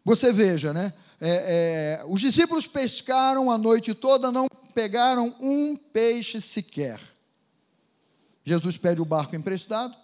[0.03, 0.93] Você veja, né?
[1.19, 7.01] É, é, os discípulos pescaram a noite toda, não pegaram um peixe sequer.
[8.45, 9.95] Jesus pede o barco emprestado,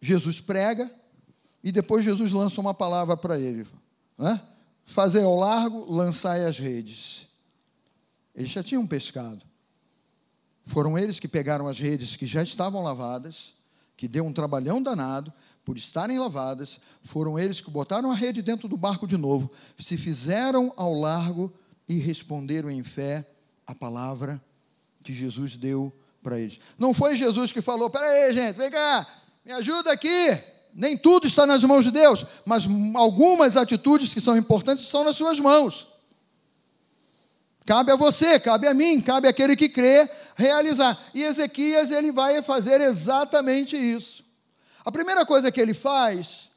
[0.00, 0.90] Jesus prega,
[1.62, 3.64] e depois Jesus lança uma palavra para ele:
[4.18, 4.42] né?
[4.84, 7.28] fazer ao largo, lançai as redes.
[8.34, 9.46] Eles já tinham pescado.
[10.66, 13.54] Foram eles que pegaram as redes que já estavam lavadas,
[13.96, 15.32] que deu um trabalhão danado,
[15.64, 19.96] por estarem lavadas, foram eles que botaram a rede dentro do barco de novo, se
[19.96, 21.52] fizeram ao largo
[21.88, 23.24] e responderam em fé
[23.70, 24.42] a palavra
[25.02, 26.58] que Jesus deu para eles.
[26.78, 29.06] Não foi Jesus que falou: peraí, gente, vem cá,
[29.44, 30.38] me ajuda aqui.
[30.72, 35.16] Nem tudo está nas mãos de Deus, mas algumas atitudes que são importantes estão nas
[35.16, 35.88] suas mãos.
[37.66, 40.98] Cabe a você, cabe a mim, cabe àquele que crê realizar.
[41.12, 44.24] E Ezequias ele vai fazer exatamente isso.
[44.84, 46.50] A primeira coisa que ele faz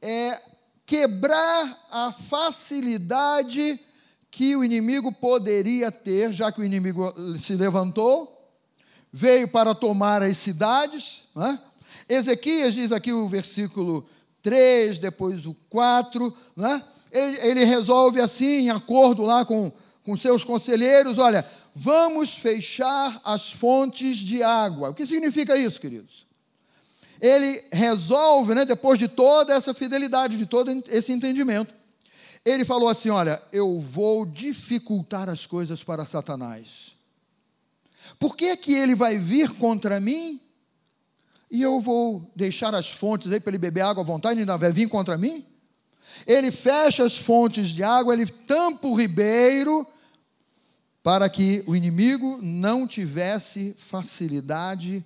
[0.00, 0.40] é
[0.86, 3.80] quebrar a facilidade
[4.32, 8.50] que o inimigo poderia ter, já que o inimigo se levantou,
[9.12, 11.26] veio para tomar as cidades.
[11.36, 11.58] Né?
[12.08, 14.08] Ezequias diz aqui o versículo
[14.42, 16.82] 3, depois o 4, né?
[17.12, 19.70] ele, ele resolve assim, em acordo lá com,
[20.02, 24.88] com seus conselheiros: olha, vamos fechar as fontes de água.
[24.88, 26.26] O que significa isso, queridos?
[27.20, 31.81] Ele resolve, né, depois de toda essa fidelidade, de todo esse entendimento,
[32.44, 36.96] ele falou assim: Olha, eu vou dificultar as coisas para Satanás.
[38.18, 40.40] Por que, que ele vai vir contra mim
[41.50, 44.56] e eu vou deixar as fontes aí para ele beber água à vontade e ainda
[44.56, 45.46] vai vir contra mim?
[46.26, 49.86] Ele fecha as fontes de água, ele tampa o ribeiro
[51.02, 55.04] para que o inimigo não tivesse facilidade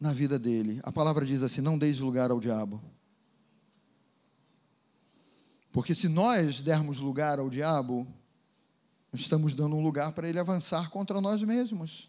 [0.00, 0.80] na vida dele.
[0.82, 2.80] A palavra diz assim: não deis lugar ao diabo.
[5.74, 8.06] Porque se nós dermos lugar ao diabo,
[9.12, 12.08] estamos dando um lugar para ele avançar contra nós mesmos.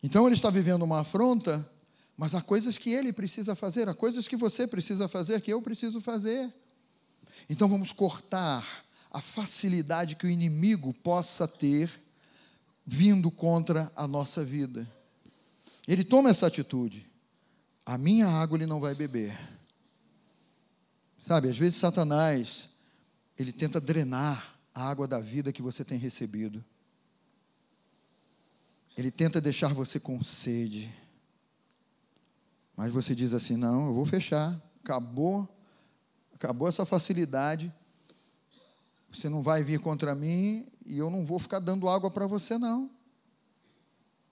[0.00, 1.68] Então ele está vivendo uma afronta,
[2.16, 5.60] mas há coisas que ele precisa fazer, há coisas que você precisa fazer, que eu
[5.60, 6.54] preciso fazer.
[7.50, 11.90] Então vamos cortar a facilidade que o inimigo possa ter
[12.86, 14.88] vindo contra a nossa vida.
[15.88, 17.04] Ele toma essa atitude.
[17.84, 19.57] A minha água ele não vai beber.
[21.28, 22.70] Sabe, às vezes Satanás,
[23.38, 26.64] ele tenta drenar a água da vida que você tem recebido.
[28.96, 30.90] Ele tenta deixar você com sede.
[32.74, 34.58] Mas você diz assim: não, eu vou fechar.
[34.82, 35.46] Acabou,
[36.32, 37.70] acabou essa facilidade.
[39.12, 42.56] Você não vai vir contra mim e eu não vou ficar dando água para você,
[42.56, 42.90] não.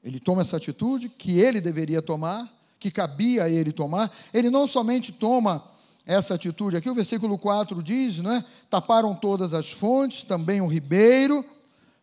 [0.02, 4.11] Ele toma essa atitude que ele deveria tomar, que cabia a ele tomar.
[4.32, 5.75] Ele não somente toma
[6.06, 8.44] essa atitude, aqui o versículo 4 diz, não é?
[8.70, 11.44] Taparam todas as fontes, também o ribeiro.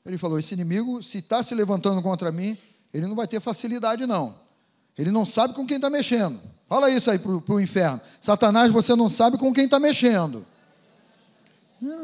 [0.06, 2.58] Ele falou: esse inimigo, se está se levantando contra mim,
[2.94, 4.36] ele não vai ter facilidade, não.
[4.98, 6.40] Ele não sabe com quem está mexendo.
[6.68, 8.02] Fala isso aí para o inferno.
[8.20, 10.46] Satanás, você não sabe com quem está mexendo.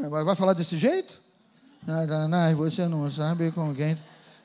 [0.09, 1.19] Vai falar desse jeito?
[1.85, 3.97] Satanás, você não sabe com quem.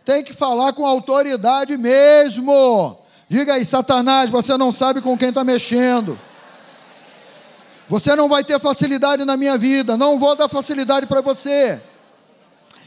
[0.05, 2.99] Tem que falar com autoridade mesmo.
[3.29, 6.19] Diga aí, Satanás, você não sabe com quem está mexendo.
[7.89, 9.97] Você não vai ter facilidade na minha vida.
[9.97, 11.83] Não vou dar facilidade para você.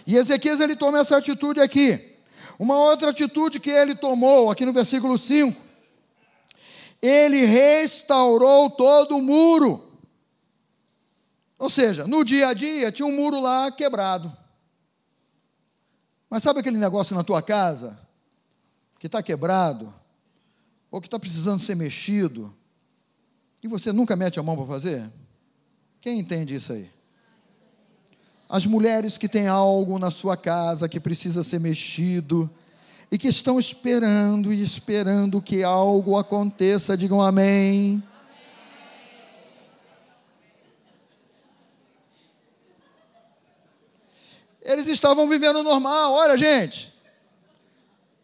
[0.06, 2.16] E Ezequias ele toma essa atitude aqui.
[2.58, 5.62] Uma outra atitude que ele tomou, aqui no versículo 5,
[7.02, 9.84] ele restaurou todo o muro.
[11.60, 14.36] Ou seja, no dia a dia tinha um muro lá quebrado.
[16.30, 18.00] Mas sabe aquele negócio na tua casa
[19.00, 19.94] que está quebrado
[20.90, 22.57] ou que está precisando ser mexido
[23.64, 25.10] e você nunca mete a mão para fazer?
[26.00, 26.90] Quem entende isso aí?
[28.50, 32.50] As mulheres que têm algo na sua casa que precisa ser mexido
[33.12, 38.02] e que estão esperando e esperando que algo aconteça, digam amém.
[44.62, 46.14] Eles estavam vivendo normal.
[46.14, 46.94] Olha, gente.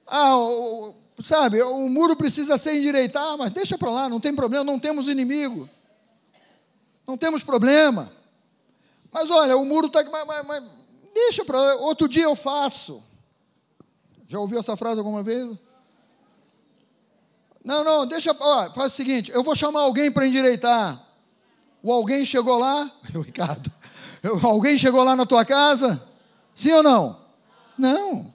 [0.06, 4.36] Ah, o, sabe, o muro precisa ser endireitado, ah, mas deixa para lá, não tem
[4.36, 5.70] problema, não temos inimigo.
[7.08, 8.12] Não temos problema.
[9.12, 10.04] Mas olha, o muro está.
[10.04, 10.64] Mas, mas, mas,
[11.14, 13.04] deixa para lá, outro dia eu faço.
[14.28, 15.50] Já ouviu essa frase alguma vez?
[17.64, 18.36] Não, não, deixa.
[18.38, 21.00] Ó, faz o seguinte: eu vou chamar alguém para endireitar.
[21.82, 23.70] O alguém chegou lá, Ricardo,
[24.42, 26.02] alguém chegou lá na tua casa?
[26.56, 27.22] Sim ou não?
[27.78, 28.34] Não.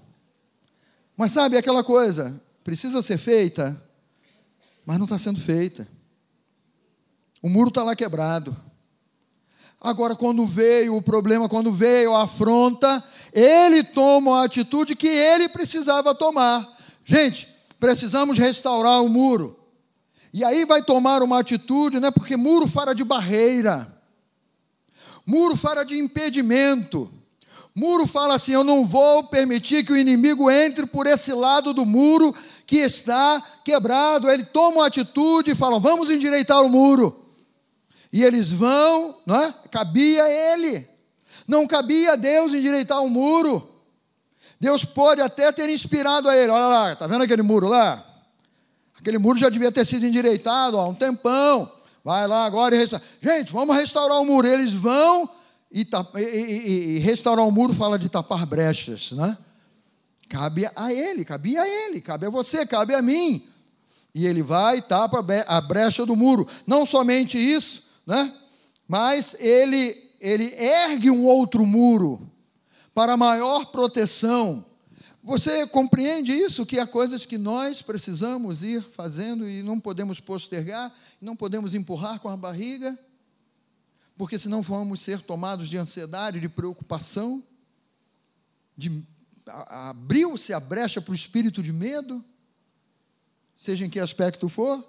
[1.16, 3.82] Mas sabe aquela coisa, precisa ser feita,
[4.84, 5.88] mas não está sendo feita.
[7.42, 8.54] O muro está lá quebrado.
[9.80, 13.02] Agora, quando veio o problema, quando veio a afronta,
[13.32, 16.68] ele toma a atitude que ele precisava tomar.
[17.06, 17.48] Gente,
[17.80, 19.58] precisamos restaurar o muro.
[20.30, 22.10] E aí vai tomar uma atitude, né?
[22.10, 23.90] Porque muro fala de barreira,
[25.24, 27.10] muro fala de impedimento.
[27.78, 31.86] Muro fala assim: Eu não vou permitir que o inimigo entre por esse lado do
[31.86, 32.34] muro
[32.68, 34.30] que está quebrado.
[34.30, 37.24] Ele toma uma atitude e fala: Vamos endireitar o muro.
[38.12, 39.54] E eles vão, não é?
[39.70, 40.86] Cabia ele.
[41.46, 43.66] Não cabia a Deus endireitar o muro.
[44.60, 46.52] Deus pode até ter inspirado a ele.
[46.52, 48.04] Olha lá, está vendo aquele muro lá?
[48.98, 51.72] Aquele muro já devia ter sido endireitado há um tempão.
[52.04, 53.04] Vai lá agora e restaura.
[53.22, 54.46] Gente, vamos restaurar o muro.
[54.46, 55.30] Eles vão
[55.72, 59.38] e, e, e, restaurar o muro fala de tapar brechas, né?
[60.28, 63.46] Cabe a ele, cabia a ele, cabe a você, cabe a mim.
[64.14, 66.46] E ele vai e tapa a brecha do muro.
[66.66, 68.34] Não somente isso, né?
[68.86, 72.30] Mas ele, ele ergue um outro muro
[72.94, 74.64] para maior proteção.
[75.22, 76.64] Você compreende isso?
[76.64, 82.18] Que há coisas que nós precisamos ir fazendo e não podemos postergar, não podemos empurrar
[82.18, 82.98] com a barriga,
[84.16, 87.42] porque senão vamos ser tomados de ansiedade, de preocupação,
[88.76, 89.04] de
[89.48, 92.24] abriu-se a brecha para o espírito de medo,
[93.56, 94.84] seja em que aspecto for.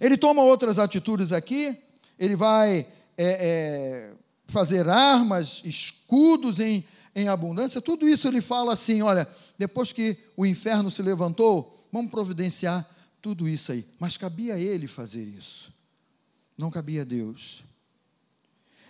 [0.00, 1.78] Ele toma outras atitudes aqui,
[2.18, 4.12] ele vai é, é,
[4.46, 9.26] fazer armas, escudos em, em abundância, tudo isso ele fala assim: olha,
[9.58, 12.88] depois que o inferno se levantou, vamos providenciar
[13.22, 13.86] tudo isso aí.
[13.98, 15.72] Mas cabia a ele fazer isso,
[16.58, 17.64] não cabia a Deus.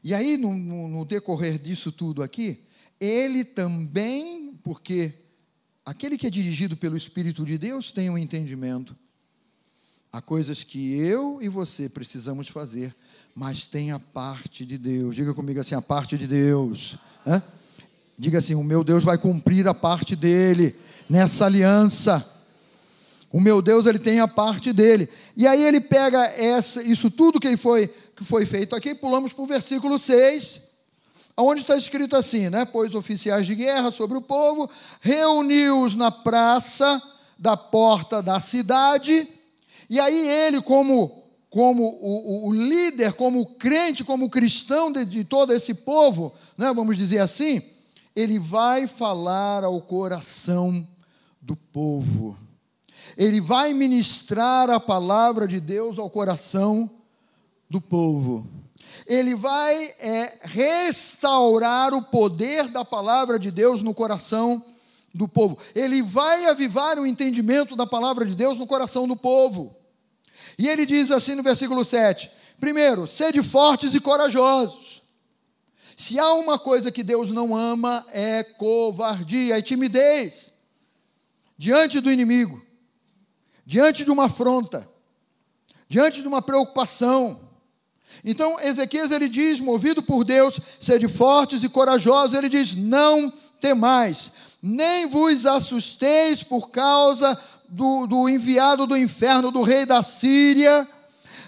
[0.03, 2.63] E aí, no, no, decorrer disso tudo aqui,
[3.01, 5.13] ele também, porque
[5.85, 8.97] aquele que é dirigido pelo Espírito de Deus tem um entendimento.
[10.13, 12.95] Há coisas que eu e você precisamos fazer,
[13.35, 15.17] mas tem a parte de Deus.
[15.17, 16.97] Diga comigo assim: a parte de Deus.
[17.27, 17.43] Hã?
[18.17, 20.77] Diga assim: o meu Deus vai cumprir a parte dele
[21.09, 22.31] nessa aliança.
[23.33, 25.09] O meu Deus, ele tem a parte dele.
[25.37, 29.43] E aí ele pega essa, isso tudo que foi, que foi feito aqui, pulamos para
[29.43, 30.63] o versículo 6
[31.37, 32.65] onde está escrito assim, né?
[32.65, 34.71] Pois oficiais de guerra sobre o povo,
[35.01, 37.03] reuniu-os na praça
[37.39, 39.29] da porta da cidade,
[39.91, 45.25] e aí ele, como, como o, o, o líder, como crente, como cristão de, de
[45.25, 46.73] todo esse povo, né?
[46.73, 47.61] vamos dizer assim,
[48.15, 50.87] ele vai falar ao coração
[51.43, 52.39] do povo.
[53.17, 56.91] Ele vai ministrar a palavra de Deus ao coração
[57.69, 58.64] do povo
[59.07, 64.65] ele vai é, restaurar o poder da palavra de Deus no coração
[65.13, 65.59] do povo.
[65.75, 69.75] Ele vai avivar o entendimento da palavra de Deus no coração do povo.
[70.59, 75.03] E ele diz assim no versículo 7: primeiro, sede fortes e corajosos.
[75.97, 80.53] Se há uma coisa que Deus não ama, é covardia e timidez
[81.57, 82.61] diante do inimigo,
[83.65, 84.89] diante de uma afronta,
[85.89, 87.44] diante de uma preocupação
[88.25, 94.31] então, Ezequias ele diz, movido por Deus, sede fortes e corajosos, ele diz: Não temais,
[94.63, 100.89] nem vos assusteis por causa do, do enviado do inferno, do rei da Síria,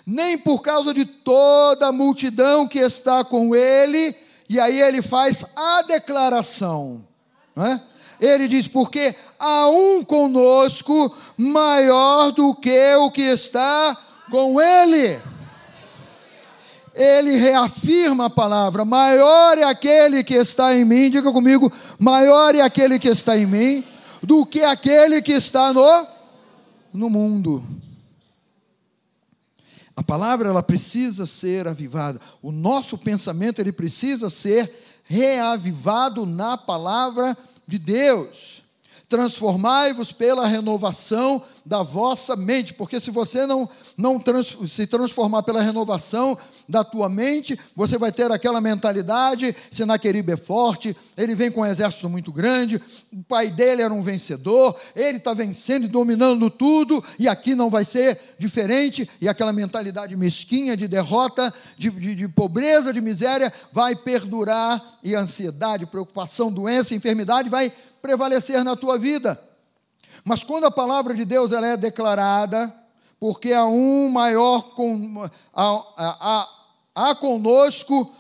[0.07, 4.15] nem por causa de toda a multidão que está com ele.
[4.47, 7.03] E aí ele faz a declaração,
[7.57, 7.81] é?
[8.21, 13.97] Ele diz: Porque há um conosco maior do que o que está
[14.31, 15.23] com ele
[16.97, 22.63] ele reafirma a palavra: maior é aquele que está em mim, diga comigo, maior é
[22.63, 23.85] aquele que está em mim,
[24.23, 26.07] do que aquele que está no,
[26.93, 27.63] no mundo.
[29.95, 32.21] A palavra ela precisa ser avivada.
[32.43, 34.73] O nosso pensamento ele precisa ser
[35.05, 38.66] reavivado na palavra de Deus
[39.09, 45.63] transformai-vos pela renovação da vossa mente, porque se você não, não trans, se transformar pela
[45.63, 46.37] renovação
[46.69, 51.67] da tua mente, você vai ter aquela mentalidade, Senaqueribe é forte, ele vem com um
[51.67, 52.81] exército muito grande,
[53.13, 57.71] o pai dele era um vencedor, ele está vencendo e dominando tudo, e aqui não
[57.71, 63.53] vai ser diferente, e aquela mentalidade mesquinha de derrota, de, de, de pobreza, de miséria,
[63.73, 67.73] vai perdurar, e ansiedade, preocupação, doença, enfermidade vai
[68.07, 69.41] prevalecer na tua vida.
[70.25, 72.73] Mas quando a palavra de Deus ela é declarada,
[73.19, 76.49] porque há um maior com, há, há,
[76.95, 78.15] há conosco,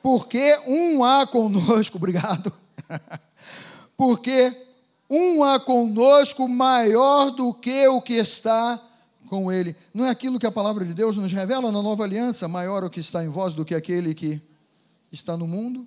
[0.00, 2.52] porque um há conosco, obrigado,
[3.96, 4.56] porque
[5.10, 8.80] um há conosco maior do que o que está
[9.28, 9.74] com ele.
[9.92, 12.90] Não é aquilo que a palavra de Deus nos revela na nova aliança, maior o
[12.90, 14.40] que está em vós do que aquele que
[15.10, 15.86] está no mundo?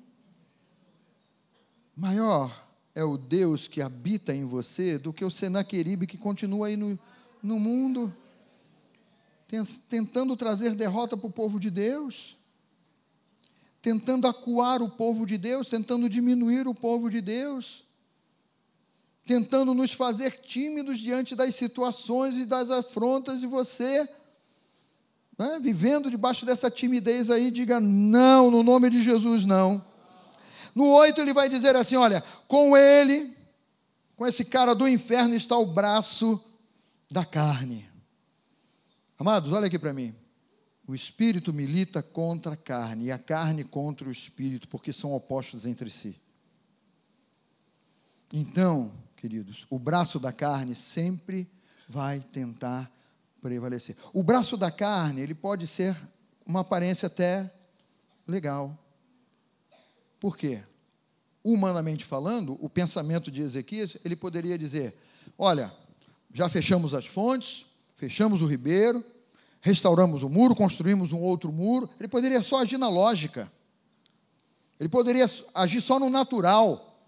[1.95, 6.75] Maior é o Deus que habita em você do que o Senaqueribe que continua aí
[6.75, 6.99] no,
[7.41, 8.13] no mundo,
[9.88, 12.38] tentando trazer derrota para o povo de Deus,
[13.82, 17.86] tentando acuar o povo de Deus, tentando diminuir o povo de Deus,
[19.26, 24.07] tentando nos fazer tímidos diante das situações e das afrontas, e você,
[25.38, 29.95] né, vivendo debaixo dessa timidez aí, diga não, no nome de Jesus, não.
[30.76, 33.36] No 8 ele vai dizer assim: olha, com ele,
[34.17, 36.43] com esse cara do inferno, está o braço
[37.09, 37.89] da carne.
[39.17, 40.13] Amados, olha aqui para mim.
[40.86, 45.65] O espírito milita contra a carne e a carne contra o espírito, porque são opostos
[45.65, 46.21] entre si.
[48.34, 51.49] Então, queridos, o braço da carne sempre
[51.88, 52.91] vai tentar
[53.41, 53.95] prevalecer.
[54.13, 55.97] O braço da carne, ele pode ser
[56.45, 57.51] uma aparência até
[58.28, 58.78] legal.
[60.26, 60.63] Por quê?
[61.43, 64.97] Humanamente falando, o pensamento de Ezequias, ele poderia dizer:
[65.38, 65.71] olha,
[66.34, 69.05] já fechamos as fontes, fechamos o ribeiro,
[69.61, 71.88] restauramos o muro, construímos um outro muro.
[71.99, 73.51] Ele poderia só agir na lógica.
[74.80, 76.99] Ele poderia agir só no natural.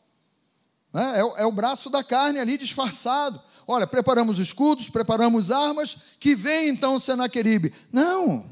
[0.93, 3.41] É, é, é o braço da carne ali disfarçado.
[3.65, 7.74] Olha, preparamos escudos, preparamos armas, que vem então Senaqueribe.
[7.91, 8.47] Não.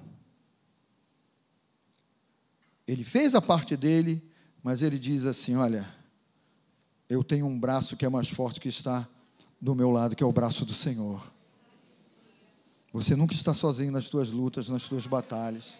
[2.88, 4.34] Ele fez a parte dele,
[4.66, 5.88] mas ele diz assim: Olha,
[7.08, 9.08] eu tenho um braço que é mais forte que está
[9.62, 11.22] do meu lado, que é o braço do Senhor.
[12.92, 15.76] Você nunca está sozinho nas suas lutas, nas suas batalhas.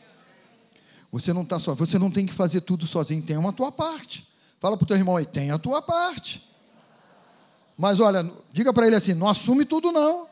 [1.12, 4.30] Você não está só, você não tem que fazer tudo sozinho, tem uma tua parte.
[4.60, 6.48] Fala para o teu irmão aí, tem a tua parte.
[7.76, 10.28] Mas olha, diga para ele assim: não assume tudo não,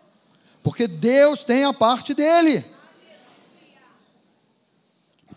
[0.61, 2.63] porque Deus tem a parte dele.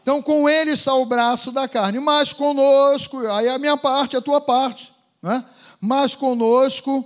[0.06, 4.16] Então, com ele está o braço da carne, mas conosco, aí é a minha parte,
[4.16, 5.44] a tua parte, né?
[5.80, 7.04] mas conosco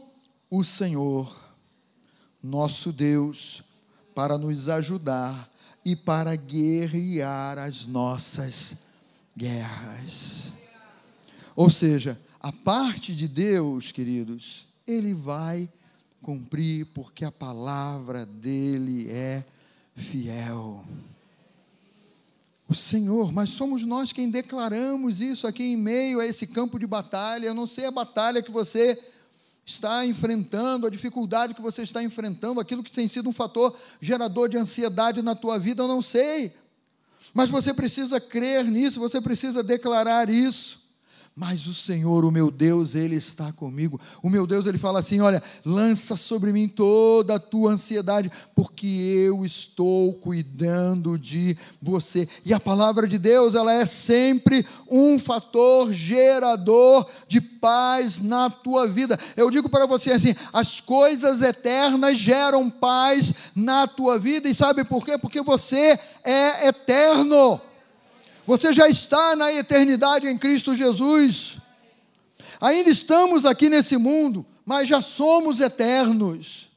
[0.50, 1.34] o Senhor,
[2.42, 3.62] nosso Deus,
[4.14, 5.50] para nos ajudar
[5.82, 8.76] e para guerrear as nossas
[9.34, 10.52] guerras.
[11.56, 15.70] Ou seja, a parte de Deus, queridos, ele vai
[16.20, 19.42] cumprir porque a palavra dele é
[19.96, 20.84] fiel.
[22.70, 26.86] O Senhor, mas somos nós quem declaramos isso aqui em meio a esse campo de
[26.86, 27.46] batalha.
[27.46, 28.96] Eu não sei a batalha que você
[29.66, 34.48] está enfrentando, a dificuldade que você está enfrentando, aquilo que tem sido um fator gerador
[34.48, 36.54] de ansiedade na tua vida, eu não sei.
[37.34, 40.79] Mas você precisa crer nisso, você precisa declarar isso
[41.34, 44.00] mas o Senhor, o meu Deus, Ele está comigo.
[44.22, 48.86] O meu Deus, Ele fala assim: olha, lança sobre mim toda a tua ansiedade, porque
[48.86, 52.28] eu estou cuidando de você.
[52.44, 58.86] E a palavra de Deus, ela é sempre um fator gerador de paz na tua
[58.86, 59.18] vida.
[59.36, 64.84] Eu digo para você assim: as coisas eternas geram paz na tua vida, e sabe
[64.84, 65.16] por quê?
[65.16, 67.60] Porque você é eterno.
[68.46, 71.58] Você já está na eternidade em Cristo Jesus.
[72.60, 76.70] Ainda estamos aqui nesse mundo, mas já somos eternos.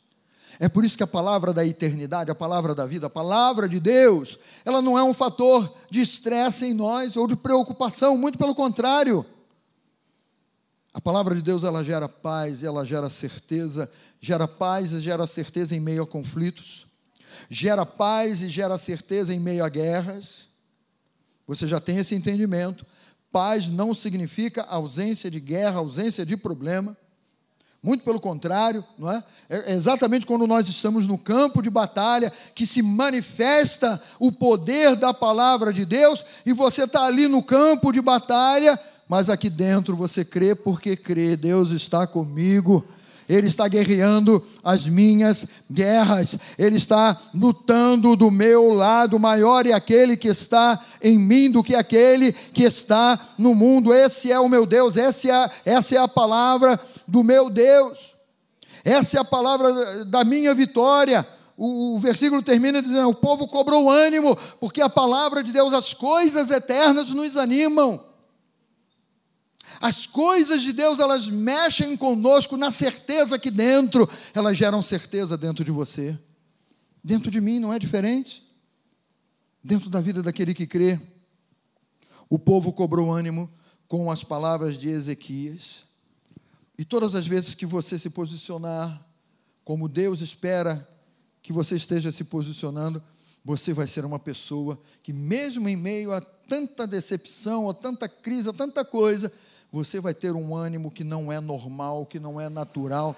[0.59, 3.79] É por isso que a palavra da eternidade, a palavra da vida, a palavra de
[3.79, 8.55] Deus, ela não é um fator de estresse em nós ou de preocupação, muito pelo
[8.55, 9.25] contrário.
[10.93, 13.89] A palavra de Deus, ela gera paz, ela gera certeza,
[14.21, 16.85] gera paz e gera certeza em meio a conflitos,
[17.49, 20.47] gera paz e gera certeza em meio a guerras.
[21.47, 22.85] Você já tem esse entendimento.
[23.31, 26.95] Paz não significa ausência de guerra, ausência de problema.
[27.81, 29.21] Muito pelo contrário, não é?
[29.49, 35.13] É exatamente quando nós estamos no campo de batalha que se manifesta o poder da
[35.13, 38.79] palavra de Deus e você está ali no campo de batalha,
[39.09, 42.87] mas aqui dentro você crê porque crê, Deus está comigo
[43.27, 49.19] ele está guerreando as minhas guerras, Ele está lutando do meu lado.
[49.19, 53.93] Maior é aquele que está em mim do que aquele que está no mundo.
[53.93, 58.15] Esse é o meu Deus, essa é a, essa é a palavra do meu Deus,
[58.83, 61.25] essa é a palavra da minha vitória.
[61.55, 65.93] O, o versículo termina dizendo: O povo cobrou ânimo, porque a palavra de Deus, as
[65.93, 68.12] coisas eternas nos animam.
[69.83, 75.61] As coisas de Deus, elas mexem conosco na certeza que dentro, elas geram certeza dentro
[75.61, 76.17] de você.
[77.03, 78.49] Dentro de mim não é diferente.
[79.61, 80.97] Dentro da vida daquele que crê.
[82.29, 83.51] O povo cobrou ânimo
[83.85, 85.83] com as palavras de Ezequias.
[86.77, 89.05] E todas as vezes que você se posicionar
[89.65, 90.87] como Deus espera
[91.41, 93.03] que você esteja se posicionando,
[93.43, 98.47] você vai ser uma pessoa que, mesmo em meio a tanta decepção, a tanta crise,
[98.47, 99.29] a tanta coisa,
[99.73, 103.15] você vai ter um ânimo que não é normal, que não é natural,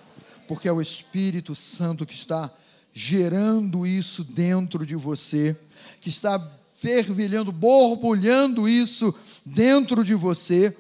[0.48, 2.50] porque é o Espírito Santo que está
[2.94, 5.60] gerando isso dentro de você,
[6.00, 6.40] que está
[6.76, 9.14] fervilhando, borbulhando isso
[9.46, 10.76] dentro de você.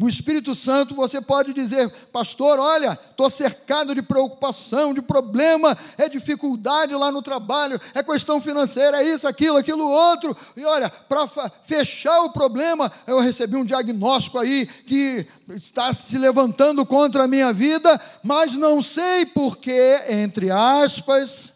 [0.00, 6.08] No Espírito Santo você pode dizer, pastor, olha, estou cercado de preocupação, de problema, é
[6.08, 10.34] dificuldade lá no trabalho, é questão financeira, é isso, aquilo, aquilo outro.
[10.56, 11.28] E olha, para
[11.64, 17.52] fechar o problema, eu recebi um diagnóstico aí que está se levantando contra a minha
[17.52, 21.52] vida, mas não sei porquê, entre aspas,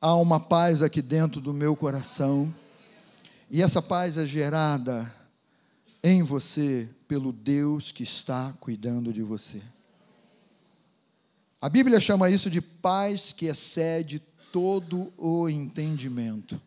[0.00, 2.50] há uma paz aqui dentro do meu coração
[3.50, 5.12] E essa paz é gerada
[6.02, 9.62] em você pelo Deus que está cuidando de você.
[11.60, 14.18] A Bíblia chama isso de paz que excede
[14.52, 16.60] todo o entendimento.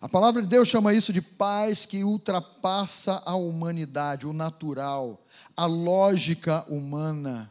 [0.00, 5.20] A palavra de Deus chama isso de paz que ultrapassa a humanidade, o natural,
[5.56, 7.50] a lógica humana.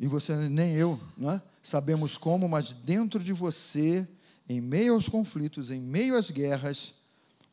[0.00, 0.98] E você, nem eu,
[1.30, 1.42] é?
[1.62, 4.08] sabemos como, mas dentro de você,
[4.48, 6.94] em meio aos conflitos, em meio às guerras,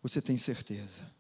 [0.02, 1.11] você tem certeza.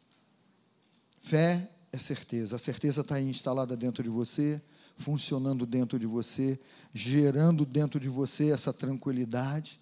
[1.31, 2.57] Fé é certeza.
[2.57, 4.61] A certeza está instalada dentro de você,
[4.97, 6.59] funcionando dentro de você,
[6.93, 9.79] gerando dentro de você essa tranquilidade.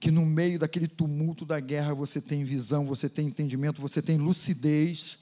[0.00, 4.16] Que no meio daquele tumulto da guerra você tem visão, você tem entendimento, você tem
[4.16, 5.18] lucidez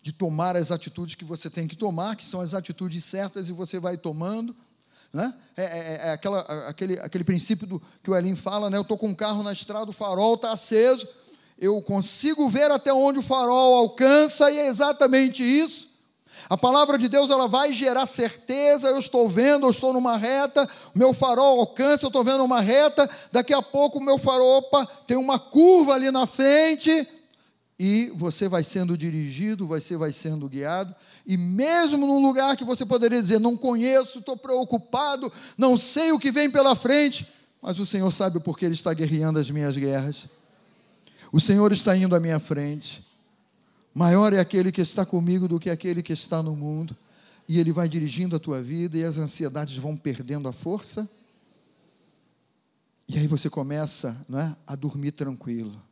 [0.00, 3.52] de tomar as atitudes que você tem que tomar, que são as atitudes certas e
[3.52, 4.56] você vai tomando.
[5.12, 5.34] Né?
[5.54, 8.78] É, é, é aquela, aquele, aquele princípio do, que o Elim fala, né?
[8.78, 11.06] eu estou com um carro na estrada, o farol está aceso,
[11.58, 15.92] eu consigo ver até onde o farol alcança, e é exatamente isso.
[16.48, 18.88] A palavra de Deus ela vai gerar certeza.
[18.88, 22.60] Eu estou vendo, eu estou numa reta, o meu farol alcança, eu estou vendo uma
[22.60, 23.08] reta.
[23.30, 27.06] Daqui a pouco o meu farol, opa, tem uma curva ali na frente.
[27.78, 30.94] E você vai sendo dirigido, você vai sendo guiado.
[31.26, 36.18] E mesmo num lugar que você poderia dizer, não conheço, estou preocupado, não sei o
[36.18, 37.26] que vem pela frente,
[37.60, 40.28] mas o Senhor sabe porque Ele está guerreando as minhas guerras.
[41.32, 43.02] O Senhor está indo à minha frente.
[43.94, 46.94] Maior é aquele que está comigo do que aquele que está no mundo.
[47.48, 51.08] E Ele vai dirigindo a tua vida e as ansiedades vão perdendo a força.
[53.08, 55.82] E aí você começa não é, a dormir tranquilo.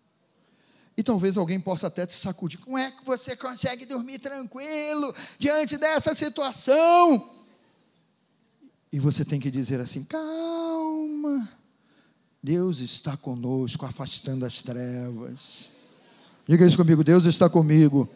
[0.95, 2.61] E talvez alguém possa até te sacudir.
[2.61, 7.31] Como é que você consegue dormir tranquilo diante dessa situação?
[8.93, 11.60] E você tem que dizer assim: calma.
[12.43, 15.69] Deus está conosco, afastando as trevas.
[16.49, 18.09] Diga isso comigo: Deus está comigo,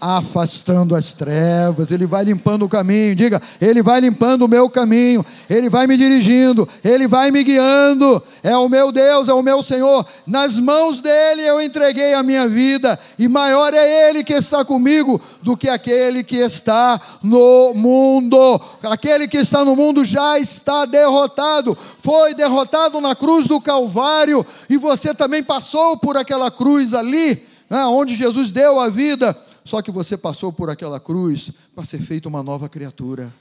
[0.00, 3.14] afastando as trevas, Ele vai limpando o caminho.
[3.14, 8.22] Diga, Ele vai limpando o meu caminho, Ele vai me dirigindo, Ele vai me guiando.
[8.42, 10.06] É o meu Deus, é o meu Senhor.
[10.26, 15.20] Nas mãos dele eu entreguei a minha vida, e maior é Ele que está comigo
[15.42, 18.60] do que aquele que está no mundo.
[18.82, 24.76] Aquele que está no mundo já está derrotado, foi derrotado na cruz do Calvário, e
[24.76, 29.36] você também passou por aquela cruz ali, né, onde Jesus deu a vida
[29.68, 33.34] só que você passou por aquela cruz para ser feito uma nova criatura.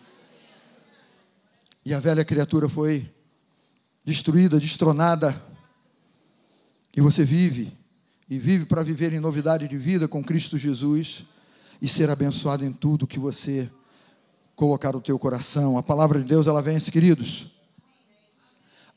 [1.85, 3.09] E a velha criatura foi
[4.03, 5.41] destruída, destronada.
[6.93, 7.71] E você vive,
[8.29, 11.23] e vive para viver em novidade de vida com Cristo Jesus
[11.81, 13.71] e ser abençoado em tudo que você
[14.53, 15.77] colocar no teu coração.
[15.77, 17.47] A palavra de Deus, ela vence, queridos.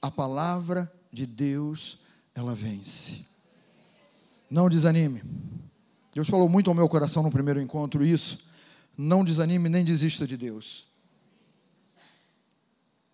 [0.03, 1.97] A palavra de Deus,
[2.35, 3.25] ela vence.
[4.51, 5.23] Não desanime.
[6.13, 8.39] Deus falou muito ao meu coração no primeiro encontro isso.
[8.97, 10.87] Não desanime nem desista de Deus.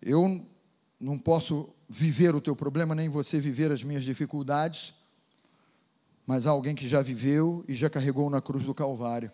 [0.01, 0.45] Eu
[0.99, 4.93] não posso viver o teu problema, nem você viver as minhas dificuldades,
[6.25, 9.31] mas há alguém que já viveu e já carregou na cruz do Calvário.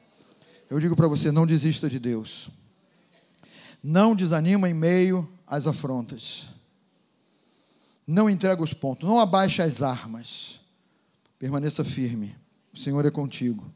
[0.69, 2.49] Eu digo para você: não desista de Deus.
[3.81, 6.49] Não desanima em meio às afrontas.
[8.05, 9.03] Não entrega os pontos.
[9.03, 10.59] Não abaixe as armas.
[11.39, 12.35] Permaneça firme.
[12.73, 13.71] O Senhor é contigo.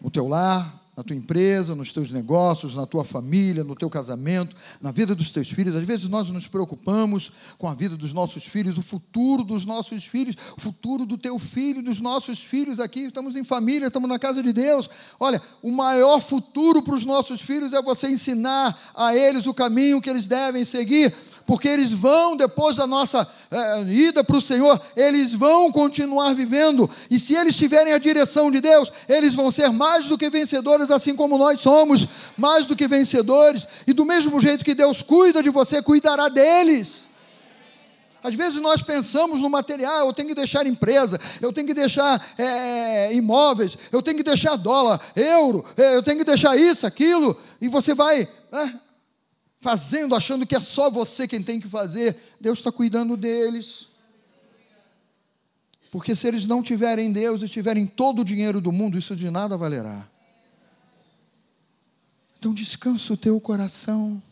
[0.00, 4.54] No teu lar, na tua empresa, nos teus negócios, na tua família, no teu casamento,
[4.80, 5.74] na vida dos teus filhos.
[5.74, 10.04] Às vezes nós nos preocupamos com a vida dos nossos filhos, o futuro dos nossos
[10.04, 13.00] filhos, o futuro do teu filho, dos nossos filhos aqui.
[13.00, 14.88] Estamos em família, estamos na casa de Deus.
[15.18, 20.00] Olha, o maior futuro para os nossos filhos é você ensinar a eles o caminho
[20.00, 21.12] que eles devem seguir
[21.46, 26.88] porque eles vão, depois da nossa é, ida para o Senhor, eles vão continuar vivendo,
[27.10, 30.90] e se eles tiverem a direção de Deus, eles vão ser mais do que vencedores,
[30.90, 35.42] assim como nós somos, mais do que vencedores, e do mesmo jeito que Deus cuida
[35.42, 37.04] de você, cuidará deles.
[38.22, 42.26] Às vezes nós pensamos no material, eu tenho que deixar empresa, eu tenho que deixar
[42.38, 47.68] é, imóveis, eu tenho que deixar dólar, euro, eu tenho que deixar isso, aquilo, e
[47.68, 48.80] você vai né,
[49.64, 52.20] fazendo, achando que é só você quem tem que fazer.
[52.38, 53.88] Deus está cuidando deles.
[55.90, 59.30] Porque se eles não tiverem Deus e tiverem todo o dinheiro do mundo, isso de
[59.30, 60.06] nada valerá.
[62.38, 64.22] Então descansa o teu coração.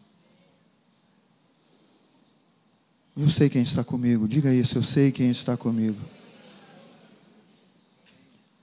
[3.17, 4.29] Eu sei quem está comigo.
[4.29, 6.01] Diga isso, eu sei quem está comigo.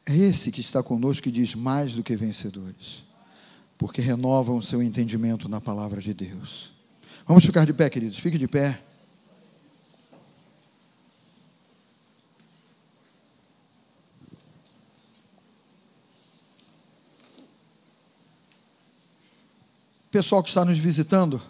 [0.05, 3.08] É esse que está conosco que diz mais do que vencedores
[3.79, 6.73] porque renovam o seu entendimento na palavra de Deus.
[7.25, 8.77] Vamos ficar de pé, queridos, fique de pé.
[20.11, 21.41] Pessoal que está nos visitando,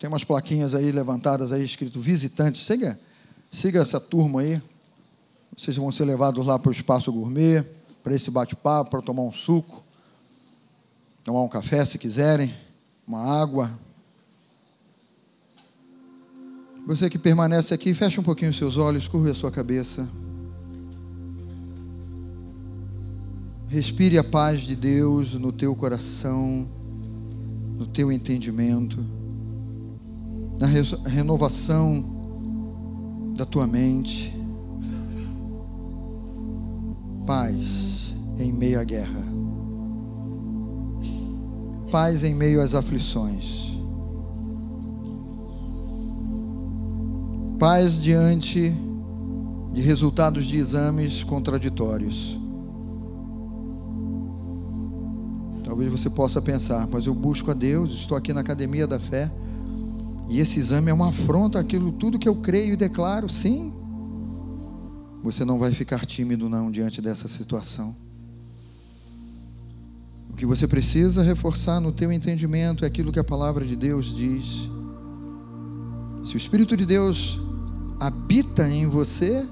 [0.00, 2.62] tem umas plaquinhas aí levantadas aí escrito visitantes.
[2.62, 2.98] Siga,
[3.52, 4.60] siga essa turma aí.
[5.56, 7.62] Vocês vão ser levados lá para o espaço gourmet,
[8.02, 9.84] para esse bate-papo, para tomar um suco
[11.24, 12.52] tomar um café se quiserem,
[13.06, 13.70] uma água.
[16.86, 20.08] Você que permanece aqui, fecha um pouquinho os seus olhos, curva a sua cabeça.
[23.68, 26.68] Respire a paz de Deus no teu coração,
[27.78, 28.98] no teu entendimento,
[30.60, 30.66] na
[31.08, 32.04] renovação
[33.36, 34.36] da tua mente.
[37.26, 39.31] Paz em meio à guerra.
[41.92, 43.78] Paz em meio às aflições.
[47.58, 48.74] Paz diante
[49.74, 52.40] de resultados de exames contraditórios.
[55.62, 59.30] Talvez você possa pensar, mas eu busco a Deus, estou aqui na academia da fé,
[60.30, 63.70] e esse exame é uma afronta àquilo tudo que eu creio e declaro, sim.
[65.22, 68.01] Você não vai ficar tímido não diante dessa situação.
[70.32, 74.14] O que você precisa reforçar no teu entendimento é aquilo que a palavra de Deus
[74.14, 74.70] diz.
[76.24, 77.40] Se o Espírito de Deus
[78.00, 79.46] habita em você,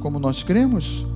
[0.00, 1.06] como nós cremos,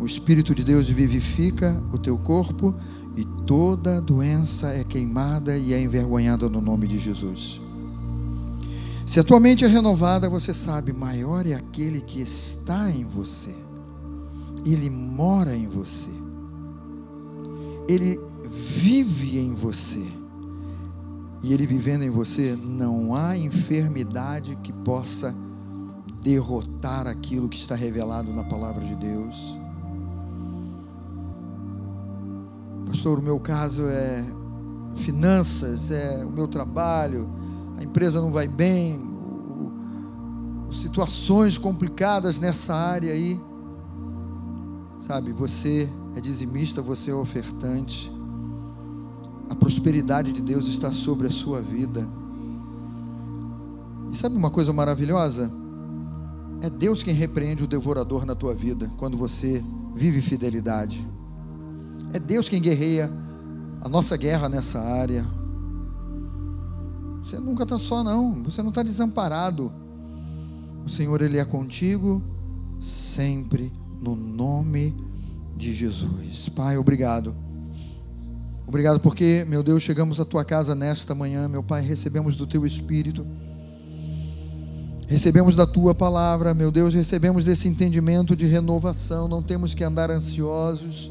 [0.00, 2.74] o Espírito de Deus vivifica o teu corpo
[3.16, 7.60] e toda doença é queimada e é envergonhada no nome de Jesus.
[9.04, 13.54] Se a tua mente é renovada, você sabe, maior é aquele que está em você.
[14.64, 16.10] Ele mora em você.
[17.88, 20.06] Ele vive em você.
[21.42, 25.34] E ele vivendo em você, não há enfermidade que possa
[26.22, 29.58] derrotar aquilo que está revelado na palavra de Deus.
[32.86, 34.24] Pastor, o meu caso é
[34.96, 37.30] finanças, é o meu trabalho,
[37.78, 39.00] a empresa não vai bem,
[40.72, 43.40] situações complicadas nessa área aí.
[45.06, 48.10] Sabe, você é dizimista, você é ofertante.
[49.48, 52.08] A prosperidade de Deus está sobre a sua vida.
[54.10, 55.50] E sabe uma coisa maravilhosa?
[56.60, 61.06] É Deus quem repreende o devorador na tua vida quando você vive fidelidade.
[62.12, 63.10] É Deus quem guerreia
[63.80, 65.24] a nossa guerra nessa área.
[67.22, 68.42] Você nunca está só, não.
[68.44, 69.72] Você não está desamparado.
[70.84, 72.22] O Senhor, Ele é contigo
[72.80, 75.07] sempre, no nome de
[75.58, 76.48] Jesus.
[76.48, 77.34] Pai, obrigado.
[78.66, 82.66] Obrigado porque, meu Deus, chegamos à tua casa nesta manhã, meu Pai, recebemos do teu
[82.66, 83.26] Espírito
[85.08, 90.10] Recebemos da tua palavra, meu Deus, recebemos desse entendimento de renovação, não temos que andar
[90.10, 91.10] ansiosos.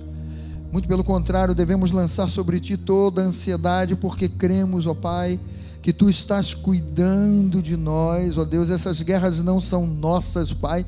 [0.72, 5.40] Muito pelo contrário, devemos lançar sobre ti toda a ansiedade, porque cremos, ó Pai,
[5.82, 8.70] que tu estás cuidando de nós, ó Deus.
[8.70, 10.86] Essas guerras não são nossas, Pai.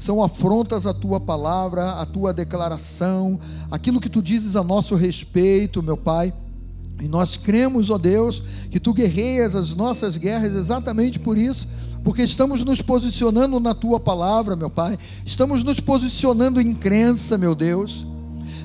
[0.00, 3.38] São afrontas à tua palavra, à tua declaração,
[3.70, 6.34] aquilo que tu dizes a nosso respeito, meu Pai.
[7.00, 11.68] E nós cremos, ó Deus, que tu guerreias as nossas guerras exatamente por isso
[12.02, 17.54] porque estamos nos posicionando na tua palavra, meu Pai, estamos nos posicionando em crença, meu
[17.54, 18.06] Deus.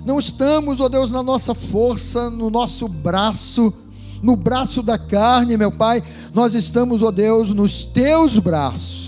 [0.05, 3.73] Não estamos, ó Deus, na nossa força, no nosso braço,
[4.21, 6.01] no braço da carne, meu Pai,
[6.33, 9.04] nós estamos, ó Deus, nos teus braços,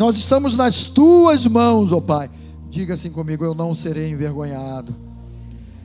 [0.00, 2.30] nós estamos nas tuas mãos, ó Pai.
[2.70, 4.96] Diga assim comigo: eu não serei envergonhado.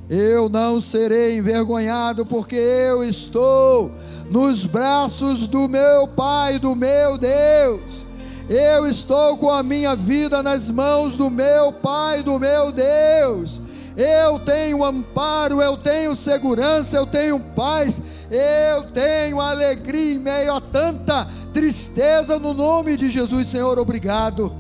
[0.09, 3.91] Eu não serei envergonhado, porque eu estou
[4.31, 8.05] nos braços do meu Pai, do meu Deus.
[8.47, 13.59] Eu estou com a minha vida nas mãos do meu Pai, do meu Deus.
[13.97, 18.01] Eu tenho amparo, eu tenho segurança, eu tenho paz,
[18.31, 24.53] eu tenho alegria em meio a tanta tristeza no nome de Jesus, Senhor, obrigado.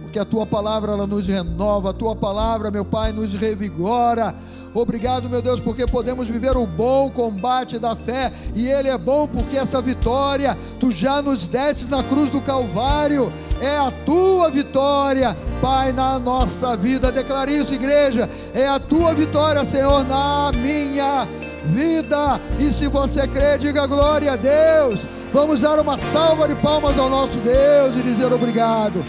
[0.00, 4.34] Porque a tua palavra ela nos renova, a tua palavra, meu Pai, nos revigora
[4.74, 9.28] Obrigado, meu Deus, porque podemos viver o bom combate da fé, e Ele é bom
[9.28, 15.36] porque essa vitória tu já nos destes na cruz do Calvário, é a tua vitória,
[15.62, 17.12] Pai, na nossa vida.
[17.12, 21.28] Declare isso, igreja, é a tua vitória, Senhor, na minha
[21.66, 22.40] vida.
[22.58, 25.06] E se você crê, diga glória a Deus.
[25.34, 29.04] Vamos dar uma salva de palmas ao nosso Deus e dizer obrigado.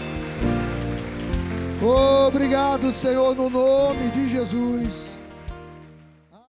[1.80, 5.05] Obrigado, Senhor, no nome de Jesus.